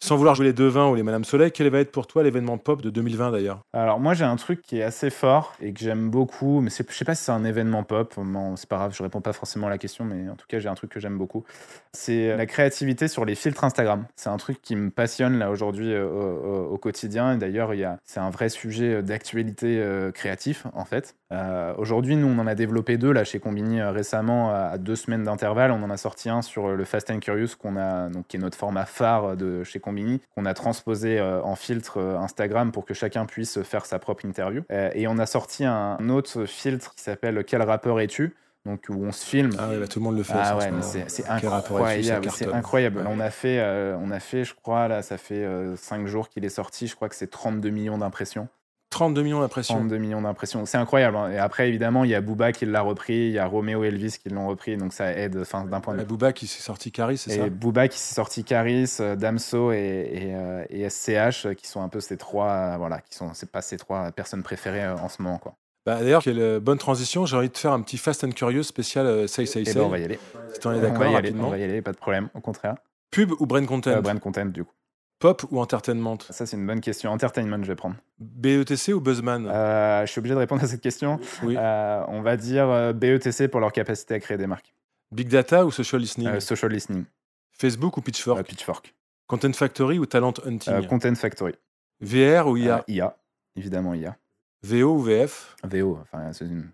Sans 0.00 0.16
vouloir 0.16 0.34
jouer 0.34 0.46
les 0.46 0.52
devins 0.52 0.88
ou 0.88 0.94
les 0.94 1.02
Madame 1.02 1.24
Soleil, 1.24 1.50
quel 1.50 1.68
va 1.70 1.80
être 1.80 1.90
pour 1.90 2.06
toi 2.06 2.22
l'événement 2.22 2.58
pop 2.58 2.82
de 2.82 2.90
2020 2.90 3.30
d'ailleurs? 3.30 3.60
Alors 3.72 3.98
moi 3.98 4.12
j'ai 4.12 4.24
un 4.24 4.36
truc 4.36 4.60
qui 4.60 4.78
est 4.78 4.82
assez 4.82 5.08
fort 5.08 5.54
et 5.60 5.72
que 5.72 5.80
j'aime 5.80 6.10
beaucoup, 6.10 6.60
mais 6.60 6.68
je 6.70 6.92
sais 6.92 7.04
pas 7.04 7.14
si 7.14 7.24
c'est 7.24 7.32
un 7.32 7.44
événement 7.44 7.82
pop, 7.82 8.14
c'est 8.56 8.68
pas 8.68 8.76
grave, 8.76 8.94
je 8.94 9.02
réponds 9.02 9.22
pas 9.22 9.32
forcément 9.32 9.68
à 9.68 9.70
la 9.70 9.78
question, 9.78 10.04
mais 10.04 10.28
en 10.28 10.36
tout 10.36 10.46
cas 10.48 10.58
j'ai 10.58 10.68
un 10.68 10.74
truc 10.74 10.90
que 10.90 11.00
j'aime 11.00 11.16
beaucoup. 11.16 11.44
C'est 11.92 12.36
la 12.36 12.44
créativité 12.44 13.08
sur 13.08 13.24
les 13.24 13.34
filtres 13.34 13.64
Instagram. 13.64 14.04
C'est 14.16 14.28
un 14.28 14.36
truc 14.36 14.60
qui 14.60 14.76
me 14.76 14.90
passionne 14.90 15.38
là 15.38 15.50
aujourd'hui 15.50 15.92
euh, 15.92 16.06
au, 16.06 16.76
quotidien 16.76 17.32
et 17.32 17.38
d'ailleurs 17.38 17.72
c'est 18.04 18.20
un 18.20 18.30
vrai 18.30 18.50
sujet 18.50 19.02
d'actualité 19.02 19.80
euh, 19.80 20.12
créatif 20.12 20.66
en 20.74 20.84
fait. 20.84 21.16
Euh, 21.32 21.74
aujourd'hui 21.76 22.14
nous 22.14 22.28
on 22.28 22.38
en 22.38 22.46
a 22.46 22.54
développé 22.54 22.98
deux 22.98 23.10
là 23.10 23.24
chez 23.24 23.40
Combini 23.40 23.82
récemment 23.82 24.54
à 24.54 24.78
deux 24.78 24.96
semaines 24.96 25.24
d'intervalle. 25.24 25.70
On 25.70 25.82
en 25.82 25.90
a 25.90 25.96
sorti 25.96 26.28
un 26.28 26.42
sur 26.42 26.68
le 26.68 26.84
Fast 26.84 27.10
and 27.10 27.20
Curious 27.20 27.56
qu'on 27.58 27.76
a 27.76 28.08
donc 28.08 28.26
qui 28.28 28.36
est 28.36 28.40
notre 28.40 28.56
format 28.56 28.86
phare 28.86 29.36
de 29.36 29.64
chez 29.64 29.80
Combini, 29.80 30.20
qu'on 30.34 30.44
a 30.44 30.54
transposé 30.54 31.18
euh, 31.18 31.42
en 31.42 31.56
filtre 31.56 31.98
euh, 31.98 32.18
Instagram 32.18 32.72
pour 32.72 32.84
que 32.84 32.94
chacun 32.94 33.26
puisse 33.26 33.62
faire 33.62 33.86
sa 33.86 33.98
propre 33.98 34.24
interview. 34.24 34.62
Euh, 34.72 34.90
et 34.94 35.06
on 35.06 35.18
a 35.18 35.26
sorti 35.26 35.64
un 35.64 36.08
autre 36.08 36.46
filtre 36.46 36.94
qui 36.94 37.02
s'appelle 37.02 37.44
Quel 37.44 37.62
rappeur 37.62 38.00
es-tu? 38.00 38.34
Donc 38.64 38.86
où 38.88 39.04
on 39.04 39.12
se 39.12 39.24
filme. 39.24 39.52
Ah 39.58 39.68
oui, 39.70 39.78
bah, 39.78 39.86
tout 39.86 40.00
le 40.00 40.04
monde 40.04 40.16
le 40.16 40.24
fait. 40.24 40.34
Ah 40.36 40.56
ouais, 40.56 40.70
c'est 40.80 41.28
incroyable. 41.28 42.28
C'est 42.32 42.52
incroyable. 42.52 43.04
on 43.08 43.20
a 43.20 43.30
fait, 43.30 43.62
on 44.00 44.10
a 44.10 44.18
fait, 44.18 44.42
je 44.42 44.54
crois 44.54 44.88
là, 44.88 45.02
ça 45.02 45.18
fait 45.18 45.46
5 45.76 46.06
jours 46.08 46.28
qu'il 46.28 46.44
est 46.44 46.48
sorti. 46.48 46.88
Je 46.88 46.96
crois 46.96 47.08
que 47.08 47.14
c'est 47.14 47.30
32 47.30 47.70
millions 47.70 47.98
d'impressions. 47.98 48.48
32 48.96 49.22
millions 49.22 49.40
d'impressions. 49.40 49.74
32 49.74 49.98
millions 49.98 50.22
d'impressions. 50.22 50.64
C'est 50.64 50.78
incroyable. 50.78 51.16
Hein. 51.16 51.30
Et 51.30 51.38
après, 51.38 51.68
évidemment, 51.68 52.04
il 52.04 52.10
y 52.10 52.14
a 52.14 52.22
Booba 52.22 52.52
qui 52.52 52.64
l'a 52.64 52.80
repris, 52.80 53.26
il 53.26 53.32
y 53.32 53.38
a 53.38 53.46
Romeo 53.46 53.84
et 53.84 53.88
Elvis 53.88 54.16
qui 54.22 54.30
l'ont 54.30 54.48
repris, 54.48 54.78
donc 54.78 54.94
ça 54.94 55.12
aide 55.12 55.36
d'un 55.36 55.80
point 55.80 55.94
de 55.94 56.00
vue. 56.00 56.06
Booba 56.06 56.32
qui 56.32 56.46
s'est 56.46 56.62
sorti 56.62 56.92
Caris, 56.92 57.18
c'est 57.18 57.36
ça? 57.36 57.48
Booba 57.50 57.88
qui 57.88 57.98
s'est 57.98 58.14
sorti 58.14 58.42
Caris, 58.42 58.96
euh, 59.00 59.14
Damso 59.14 59.72
et, 59.72 60.32
et, 60.70 60.88
SCH, 60.88 61.46
euh, 61.46 61.54
qui 61.54 61.66
sont 61.66 61.82
un 61.82 61.90
peu 61.90 62.00
ces 62.00 62.16
trois, 62.16 62.50
euh, 62.50 62.76
voilà, 62.78 63.00
qui 63.00 63.14
sont, 63.14 63.34
c'est 63.34 63.50
pas 63.50 63.60
ces 63.60 63.76
trois 63.76 64.10
personnes 64.12 64.42
préférées 64.42 64.88
en 64.88 65.10
ce 65.10 65.20
moment, 65.20 65.38
quoi. 65.38 65.54
Bah, 65.84 66.00
D'ailleurs, 66.00 66.22
quelle 66.22 66.58
bonne 66.60 66.78
transition. 66.78 67.26
J'ai 67.26 67.36
envie 67.36 67.50
de 67.50 67.56
faire 67.56 67.72
un 67.72 67.82
petit 67.82 67.98
Fast 67.98 68.24
and 68.24 68.30
Curious 68.30 68.64
spécial 68.64 69.28
Say 69.28 69.46
Say 69.46 69.60
eh 69.60 69.64
ben, 69.64 69.72
Say. 69.72 69.80
on 69.80 69.88
va 69.88 69.98
y 69.98 70.04
aller. 70.04 70.18
Si 70.60 70.68
es 70.68 70.80
d'accord, 70.80 71.02
on, 71.02 71.44
on 71.44 71.50
va 71.50 71.58
y 71.58 71.62
aller, 71.62 71.82
pas 71.82 71.92
de 71.92 71.98
problème, 71.98 72.28
au 72.34 72.40
contraire. 72.40 72.76
Pub 73.10 73.30
ou 73.38 73.46
brand 73.46 73.66
content? 73.66 74.00
Brand 74.00 74.18
content, 74.18 74.46
du 74.46 74.64
coup. 74.64 74.72
Pop 75.18 75.44
ou 75.50 75.60
entertainment? 75.60 76.18
Ça, 76.30 76.44
c'est 76.44 76.56
une 76.56 76.66
bonne 76.66 76.80
question. 76.80 77.10
Entertainment, 77.10 77.62
je 77.62 77.68
vais 77.68 77.74
prendre. 77.74 77.96
BETC 78.18 78.92
ou 78.92 79.00
Buzzman? 79.00 79.46
Euh, 79.46 80.04
Je 80.04 80.10
suis 80.12 80.18
obligé 80.18 80.34
de 80.34 80.38
répondre 80.40 80.62
à 80.62 80.66
cette 80.66 80.82
question. 80.82 81.18
Oui. 81.42 81.56
Euh, 81.58 82.04
on 82.08 82.20
va 82.20 82.36
dire 82.36 82.68
euh, 82.68 82.92
BETC 82.92 83.48
pour 83.48 83.60
leur 83.60 83.72
capacité 83.72 84.14
à 84.14 84.20
créer 84.20 84.36
des 84.36 84.46
marques. 84.46 84.74
Big 85.12 85.28
Data 85.28 85.64
ou 85.64 85.70
Social 85.70 86.00
Listening? 86.00 86.38
Social 86.40 86.70
Listening. 86.70 87.04
Facebook 87.52 87.96
ou 87.96 88.02
Pitchfork? 88.02 88.46
Pitchfork. 88.46 88.94
Content 89.26 89.52
Factory 89.54 89.98
ou 89.98 90.04
Talent 90.06 90.34
Hunting? 90.44 90.86
Content 90.86 91.14
Factory. 91.14 91.54
VR 92.00 92.46
ou 92.48 92.58
IA 92.58 92.84
IA, 92.86 93.16
évidemment 93.56 93.94
IA. 93.94 94.16
VO 94.62 94.96
ou 94.96 95.00
VF 95.00 95.56
VO, 95.64 95.98
enfin, 96.02 96.32
c'est 96.32 96.44
une... 96.44 96.68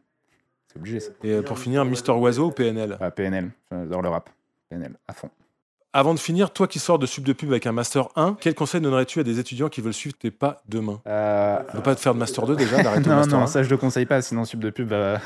obligé. 0.75 0.99
Ça. 0.99 1.13
Et 1.23 1.41
pour 1.43 1.59
finir, 1.59 1.85
Mister 1.85 2.13
Oiseau 2.13 2.47
ou 2.49 2.51
PNL 2.51 2.99
PNL, 3.15 3.53
dans 3.71 4.01
le 4.01 4.09
rap. 4.09 4.31
PNL, 4.69 4.97
à 5.07 5.13
fond. 5.13 5.31
Avant 5.95 6.15
de 6.15 6.19
finir, 6.19 6.53
toi 6.53 6.67
qui 6.69 6.79
sors 6.79 6.99
de 6.99 7.05
sub 7.05 7.23
de 7.25 7.35
pub 7.35 7.51
avec 7.51 7.67
un 7.67 7.73
master 7.73 8.09
1, 8.17 8.39
quel 8.41 8.55
conseil 8.55 8.81
donnerais-tu 8.81 9.21
à 9.21 9.25
des 9.25 9.39
étudiants 9.39 9.69
qui 9.69 9.83
veulent 9.83 9.93
suivre 9.93 10.17
tes 10.17 10.31
pas 10.31 10.63
demain? 10.67 11.03
Euh... 11.07 11.59
Ne 11.75 11.81
pas 11.81 11.95
te 11.95 12.01
faire 12.01 12.15
de 12.15 12.19
master 12.19 12.47
2 12.47 12.57
déjà, 12.57 12.83
d'arrêter 12.83 13.11
Non, 13.11 13.17
master 13.17 13.39
non, 13.39 13.47
ça 13.47 13.63
je 13.63 13.69
le 13.69 13.77
conseille 13.77 14.07
pas, 14.07 14.23
sinon 14.23 14.47
sub 14.47 14.61
de 14.61 14.71
pub 14.71 14.89
va, 14.89 15.19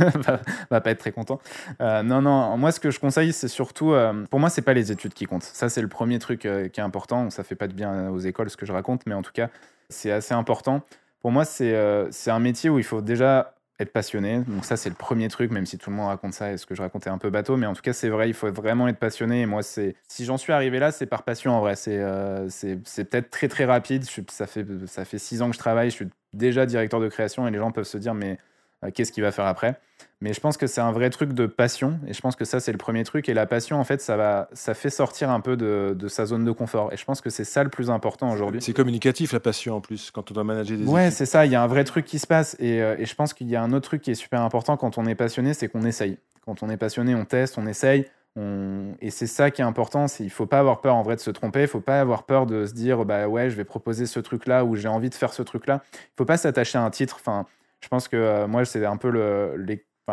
va, 0.70 0.80
pas 0.80 0.90
être 0.90 0.98
très 0.98 1.12
content. 1.12 1.38
Euh, 1.80 2.02
non, 2.02 2.20
non, 2.20 2.56
moi 2.56 2.72
ce 2.72 2.80
que 2.80 2.90
je 2.90 2.98
conseille, 2.98 3.32
c'est 3.32 3.46
surtout, 3.46 3.92
euh, 3.92 4.24
pour 4.28 4.40
moi, 4.40 4.50
c'est 4.50 4.62
pas 4.62 4.74
les 4.74 4.90
études 4.90 5.14
qui 5.14 5.26
comptent. 5.26 5.44
Ça, 5.44 5.68
c'est 5.68 5.82
le 5.82 5.88
premier 5.88 6.18
truc 6.18 6.44
euh, 6.44 6.66
qui 6.66 6.80
est 6.80 6.82
important. 6.84 7.30
Ça 7.30 7.44
fait 7.44 7.54
pas 7.54 7.68
de 7.68 7.72
bien 7.72 8.10
aux 8.10 8.18
écoles 8.18 8.50
ce 8.50 8.56
que 8.56 8.66
je 8.66 8.72
raconte, 8.72 9.02
mais 9.06 9.14
en 9.14 9.22
tout 9.22 9.32
cas, 9.32 9.50
c'est 9.88 10.10
assez 10.10 10.34
important. 10.34 10.82
Pour 11.22 11.30
moi, 11.30 11.44
c'est 11.44 11.76
c'est 12.10 12.32
un 12.32 12.40
métier 12.40 12.70
où 12.70 12.78
il 12.78 12.84
faut 12.84 13.02
déjà 13.02 13.54
être 13.78 13.92
passionné. 13.92 14.40
Donc 14.46 14.64
ça, 14.64 14.76
c'est 14.76 14.88
le 14.88 14.94
premier 14.94 15.28
truc, 15.28 15.50
même 15.50 15.66
si 15.66 15.76
tout 15.78 15.90
le 15.90 15.96
monde 15.96 16.06
raconte 16.08 16.32
ça 16.32 16.52
et 16.52 16.56
ce 16.56 16.66
que 16.66 16.74
je 16.74 16.82
racontais 16.82 17.10
un 17.10 17.18
peu 17.18 17.30
bateau. 17.30 17.56
Mais 17.56 17.66
en 17.66 17.74
tout 17.74 17.82
cas, 17.82 17.92
c'est 17.92 18.08
vrai, 18.08 18.28
il 18.28 18.34
faut 18.34 18.50
vraiment 18.50 18.88
être 18.88 18.98
passionné. 18.98 19.42
Et 19.42 19.46
moi, 19.46 19.62
c'est 19.62 19.94
si 20.08 20.24
j'en 20.24 20.38
suis 20.38 20.52
arrivé 20.52 20.78
là, 20.78 20.92
c'est 20.92 21.06
par 21.06 21.22
passion 21.22 21.52
en 21.52 21.60
vrai. 21.60 21.76
C'est 21.76 21.98
euh, 21.98 22.48
peut-être 22.48 23.30
très 23.30 23.48
très 23.48 23.64
rapide. 23.64 24.04
ça, 24.30 24.46
fait, 24.46 24.66
ça 24.86 25.04
fait 25.04 25.18
six 25.18 25.42
ans 25.42 25.48
que 25.48 25.54
je 25.54 25.58
travaille. 25.60 25.90
Je 25.90 25.96
suis 25.96 26.08
déjà 26.32 26.64
directeur 26.66 27.00
de 27.00 27.08
création 27.08 27.46
et 27.46 27.50
les 27.50 27.58
gens 27.58 27.70
peuvent 27.70 27.84
se 27.84 27.98
dire, 27.98 28.14
mais 28.14 28.38
euh, 28.84 28.90
qu'est-ce 28.90 29.12
qu'il 29.12 29.22
va 29.22 29.32
faire 29.32 29.46
après? 29.46 29.78
Mais 30.20 30.32
je 30.32 30.40
pense 30.40 30.56
que 30.56 30.66
c'est 30.66 30.80
un 30.80 30.92
vrai 30.92 31.10
truc 31.10 31.34
de 31.34 31.46
passion, 31.46 31.98
et 32.06 32.14
je 32.14 32.20
pense 32.20 32.36
que 32.36 32.44
ça, 32.44 32.58
c'est 32.58 32.72
le 32.72 32.78
premier 32.78 33.04
truc. 33.04 33.28
Et 33.28 33.34
la 33.34 33.44
passion, 33.44 33.78
en 33.78 33.84
fait, 33.84 34.00
ça, 34.00 34.16
va, 34.16 34.48
ça 34.52 34.72
fait 34.72 34.88
sortir 34.88 35.30
un 35.30 35.40
peu 35.40 35.56
de, 35.56 35.94
de 35.98 36.08
sa 36.08 36.24
zone 36.24 36.44
de 36.44 36.52
confort. 36.52 36.92
Et 36.92 36.96
je 36.96 37.04
pense 37.04 37.20
que 37.20 37.28
c'est 37.28 37.44
ça 37.44 37.62
le 37.62 37.68
plus 37.68 37.90
important 37.90 38.32
aujourd'hui. 38.32 38.62
C'est 38.62 38.72
communicatif, 38.72 39.32
la 39.32 39.40
passion, 39.40 39.76
en 39.76 39.80
plus, 39.80 40.10
quand 40.10 40.30
on 40.30 40.34
doit 40.34 40.44
manager 40.44 40.78
des 40.78 40.84
Ouais, 40.84 41.10
c'est 41.10 41.26
ça. 41.26 41.44
Il 41.44 41.52
y 41.52 41.54
a 41.54 41.62
un 41.62 41.66
vrai 41.66 41.84
truc 41.84 42.06
qui 42.06 42.18
se 42.18 42.26
passe. 42.26 42.56
Et, 42.58 42.82
euh, 42.82 42.96
et 42.98 43.04
je 43.04 43.14
pense 43.14 43.34
qu'il 43.34 43.48
y 43.48 43.56
a 43.56 43.62
un 43.62 43.72
autre 43.72 43.88
truc 43.88 44.00
qui 44.00 44.10
est 44.10 44.14
super 44.14 44.40
important 44.40 44.78
quand 44.78 44.96
on 44.96 45.04
est 45.06 45.14
passionné, 45.14 45.52
c'est 45.52 45.68
qu'on 45.68 45.82
essaye. 45.82 46.18
Quand 46.46 46.62
on 46.62 46.70
est 46.70 46.76
passionné, 46.78 47.14
on 47.14 47.24
teste, 47.24 47.58
on 47.58 47.66
essaye. 47.66 48.06
On... 48.36 48.94
Et 49.00 49.10
c'est 49.10 49.26
ça 49.26 49.50
qui 49.50 49.62
est 49.62 49.64
important, 49.64 50.06
il 50.20 50.26
ne 50.26 50.30
faut 50.30 50.46
pas 50.46 50.58
avoir 50.58 50.80
peur 50.80 50.94
en 50.94 51.02
vrai 51.02 51.16
de 51.16 51.20
se 51.20 51.30
tromper, 51.30 51.60
il 51.60 51.62
ne 51.62 51.68
faut 51.68 51.80
pas 51.80 52.00
avoir 52.00 52.24
peur 52.24 52.46
de 52.46 52.66
se 52.66 52.74
dire 52.74 53.04
bah 53.06 53.28
ouais 53.28 53.48
je 53.48 53.56
vais 53.56 53.64
proposer 53.64 54.04
ce 54.04 54.20
truc 54.20 54.46
là 54.46 54.62
ou 54.64 54.76
j'ai 54.76 54.88
envie 54.88 55.08
de 55.08 55.14
faire 55.14 55.32
ce 55.32 55.42
truc 55.42 55.66
là. 55.66 55.82
Il 55.92 55.96
ne 55.96 56.16
faut 56.18 56.24
pas 56.26 56.36
s'attacher 56.36 56.76
à 56.76 56.82
un 56.82 56.90
titre. 56.90 57.16
Enfin, 57.18 57.46
je 57.80 57.88
pense 57.88 58.08
que 58.08 58.16
euh, 58.16 58.46
moi 58.46 58.64
c'est 58.64 58.84
un 58.84 58.98
peu 58.98 59.10
le, 59.10 59.54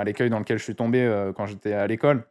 l'écueil 0.04 0.30
dans 0.30 0.40
lequel 0.40 0.58
je 0.58 0.64
suis 0.64 0.76
tombé 0.76 1.04
euh, 1.04 1.32
quand 1.34 1.46
j'étais 1.46 1.74
à 1.74 1.86
l'école. 1.86 2.26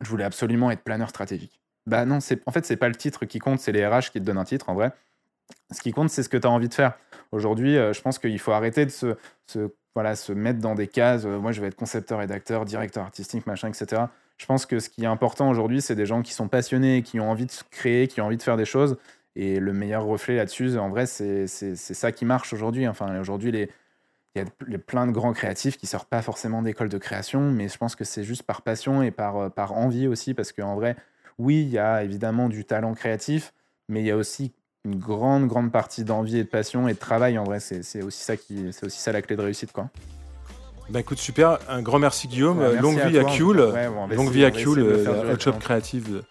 Je 0.00 0.08
voulais 0.08 0.24
absolument 0.24 0.70
être 0.70 0.82
planeur 0.82 1.08
stratégique. 1.08 1.60
Bah 1.86 2.04
non, 2.04 2.20
c'est 2.20 2.42
en 2.46 2.52
fait, 2.52 2.66
c'est 2.66 2.76
pas 2.76 2.88
le 2.88 2.94
titre 2.94 3.24
qui 3.24 3.38
compte, 3.38 3.60
c'est 3.60 3.72
les 3.72 3.86
RH 3.86 4.10
qui 4.12 4.20
te 4.20 4.24
donnent 4.24 4.38
un 4.38 4.44
titre 4.44 4.68
en 4.68 4.74
vrai. 4.74 4.92
Ce 5.70 5.80
qui 5.80 5.92
compte, 5.92 6.10
c'est 6.10 6.22
ce 6.22 6.28
que 6.28 6.36
tu 6.36 6.46
as 6.46 6.50
envie 6.50 6.68
de 6.68 6.74
faire. 6.74 6.94
Aujourd'hui, 7.32 7.76
euh, 7.76 7.92
je 7.92 8.00
pense 8.00 8.18
qu'il 8.18 8.38
faut 8.38 8.52
arrêter 8.52 8.84
de 8.86 8.90
se, 8.90 9.16
voilà, 9.94 10.16
se 10.16 10.32
mettre 10.32 10.58
dans 10.58 10.74
des 10.74 10.88
cases. 10.88 11.24
euh, 11.24 11.38
moi, 11.38 11.52
je 11.52 11.60
vais 11.60 11.68
être 11.68 11.76
concepteur, 11.76 12.18
rédacteur, 12.18 12.64
directeur 12.64 13.04
artistique, 13.04 13.46
machin, 13.46 13.68
etc. 13.68 14.02
Je 14.36 14.46
pense 14.46 14.66
que 14.66 14.80
ce 14.80 14.88
qui 14.88 15.04
est 15.04 15.06
important 15.06 15.50
aujourd'hui, 15.50 15.80
c'est 15.80 15.94
des 15.94 16.06
gens 16.06 16.22
qui 16.22 16.32
sont 16.32 16.48
passionnés, 16.48 17.02
qui 17.02 17.20
ont 17.20 17.30
envie 17.30 17.46
de 17.46 17.52
créer, 17.70 18.08
qui 18.08 18.20
ont 18.20 18.26
envie 18.26 18.36
de 18.36 18.42
faire 18.42 18.56
des 18.56 18.64
choses. 18.64 18.96
Et 19.36 19.60
le 19.60 19.72
meilleur 19.72 20.04
reflet 20.04 20.36
là-dessus, 20.36 20.76
en 20.76 20.88
vrai, 20.88 21.06
c'est 21.06 21.46
ça 21.46 22.10
qui 22.10 22.24
marche 22.24 22.52
aujourd'hui. 22.52 22.88
Enfin, 22.88 23.20
aujourd'hui, 23.20 23.52
les, 23.52 23.70
il 24.36 24.44
y 24.70 24.74
a 24.74 24.78
plein 24.78 25.06
de 25.06 25.12
grands 25.12 25.32
créatifs 25.32 25.76
qui 25.76 25.86
sortent 25.86 26.08
pas 26.08 26.22
forcément 26.22 26.62
d'école 26.62 26.88
de 26.88 26.98
création, 26.98 27.50
mais 27.50 27.68
je 27.68 27.76
pense 27.76 27.96
que 27.96 28.04
c'est 28.04 28.22
juste 28.24 28.44
par 28.44 28.62
passion 28.62 29.02
et 29.02 29.10
par, 29.10 29.36
euh, 29.36 29.48
par 29.48 29.72
envie 29.72 30.06
aussi, 30.06 30.34
parce 30.34 30.52
qu'en 30.52 30.76
vrai, 30.76 30.96
oui, 31.38 31.62
il 31.62 31.68
y 31.70 31.78
a 31.78 32.04
évidemment 32.04 32.48
du 32.48 32.64
talent 32.64 32.94
créatif, 32.94 33.52
mais 33.88 34.00
il 34.00 34.06
y 34.06 34.10
a 34.10 34.16
aussi 34.16 34.52
une 34.84 34.96
grande, 34.98 35.46
grande 35.46 35.72
partie 35.72 36.04
d'envie 36.04 36.38
et 36.38 36.44
de 36.44 36.48
passion 36.48 36.86
et 36.88 36.94
de 36.94 36.98
travail. 36.98 37.38
En 37.38 37.44
vrai, 37.44 37.60
c'est 37.60 38.02
aussi 38.02 38.22
ça 38.22 38.36
qui, 38.36 38.72
c'est 38.72 38.86
aussi 38.86 39.00
ça 39.00 39.10
la 39.12 39.20
clé 39.20 39.36
de 39.36 39.42
réussite, 39.42 39.72
quoi. 39.72 39.90
Bah 40.88 41.00
écoute, 41.00 41.18
super. 41.18 41.58
Un 41.68 41.82
grand 41.82 41.98
merci 41.98 42.26
Guillaume. 42.26 42.58
Ouais, 42.58 42.70
merci 42.72 42.82
Longue 42.82 43.00
à 43.00 43.08
vie 43.08 43.18
à 43.18 43.22
toi. 43.22 43.30
Ouais, 43.72 43.88
bon, 43.88 44.08
Longue 44.08 44.30
vie 44.30 44.44
à 44.44 44.50
durer 44.50 44.82
hot 45.32 45.38
shop 45.38 45.52
créative 45.60 46.10
de- 46.12 46.24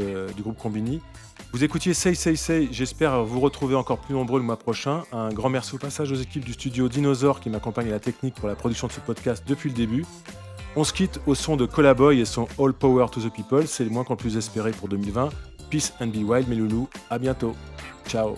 de- 0.00 0.32
du 0.32 0.42
groupe 0.42 0.58
Combini. 0.58 1.00
Vous 1.52 1.64
écoutiez 1.64 1.92
Say 1.92 2.14
Say 2.14 2.34
Say. 2.34 2.68
J'espère 2.72 3.24
vous 3.24 3.38
retrouver 3.38 3.74
encore 3.74 3.98
plus 3.98 4.14
nombreux 4.14 4.40
le 4.40 4.46
mois 4.46 4.58
prochain. 4.58 5.02
Un 5.12 5.28
grand 5.28 5.50
merci 5.50 5.74
au 5.74 5.78
passage 5.78 6.10
aux 6.10 6.16
équipes 6.16 6.46
du 6.46 6.54
studio 6.54 6.88
Dinosaur 6.88 7.40
qui 7.40 7.50
m'accompagnent 7.50 7.88
à 7.88 7.92
la 7.92 8.00
technique 8.00 8.34
pour 8.34 8.48
la 8.48 8.54
production 8.54 8.86
de 8.86 8.92
ce 8.92 9.00
podcast 9.00 9.44
depuis 9.46 9.68
le 9.68 9.76
début. 9.76 10.06
On 10.76 10.84
se 10.84 10.94
quitte 10.94 11.20
au 11.26 11.34
son 11.34 11.56
de 11.56 11.66
Collaboy 11.66 12.20
et 12.20 12.24
son 12.24 12.48
All 12.58 12.72
Power 12.72 13.06
to 13.12 13.20
the 13.20 13.30
People. 13.30 13.66
C'est 13.66 13.84
le 13.84 13.90
moins 13.90 14.02
qu'on 14.02 14.16
puisse 14.16 14.36
espérer 14.36 14.70
pour 14.70 14.88
2020. 14.88 15.28
Peace 15.68 15.92
and 16.00 16.06
be 16.06 16.24
wild, 16.24 16.48
mes 16.48 16.56
loulous. 16.56 16.88
À 17.10 17.18
bientôt. 17.18 17.54
Ciao. 18.06 18.36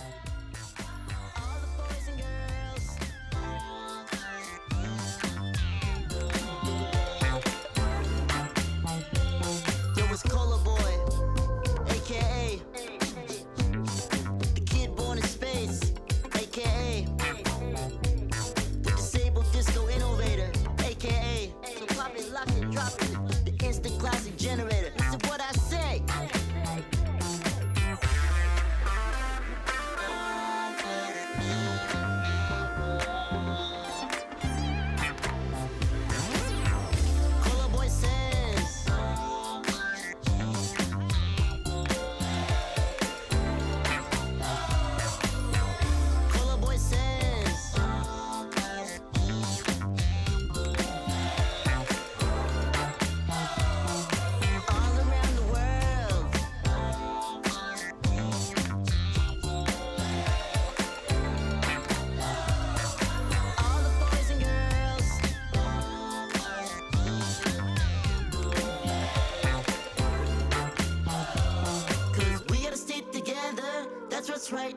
What's 74.44 74.52
right. 74.52 74.76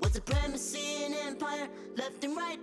With 0.00 0.12
supremacy 0.12 1.04
and 1.04 1.14
empire, 1.14 1.68
left 1.96 2.22
and 2.22 2.36
right. 2.36 2.58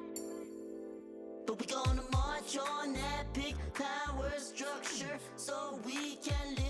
But 1.45 1.59
we 1.59 1.65
gonna 1.65 2.03
march 2.11 2.57
on 2.57 2.95
epic 3.19 3.55
power 3.73 4.31
structure 4.37 5.19
so 5.35 5.79
we 5.85 6.15
can 6.17 6.55
all 6.55 6.68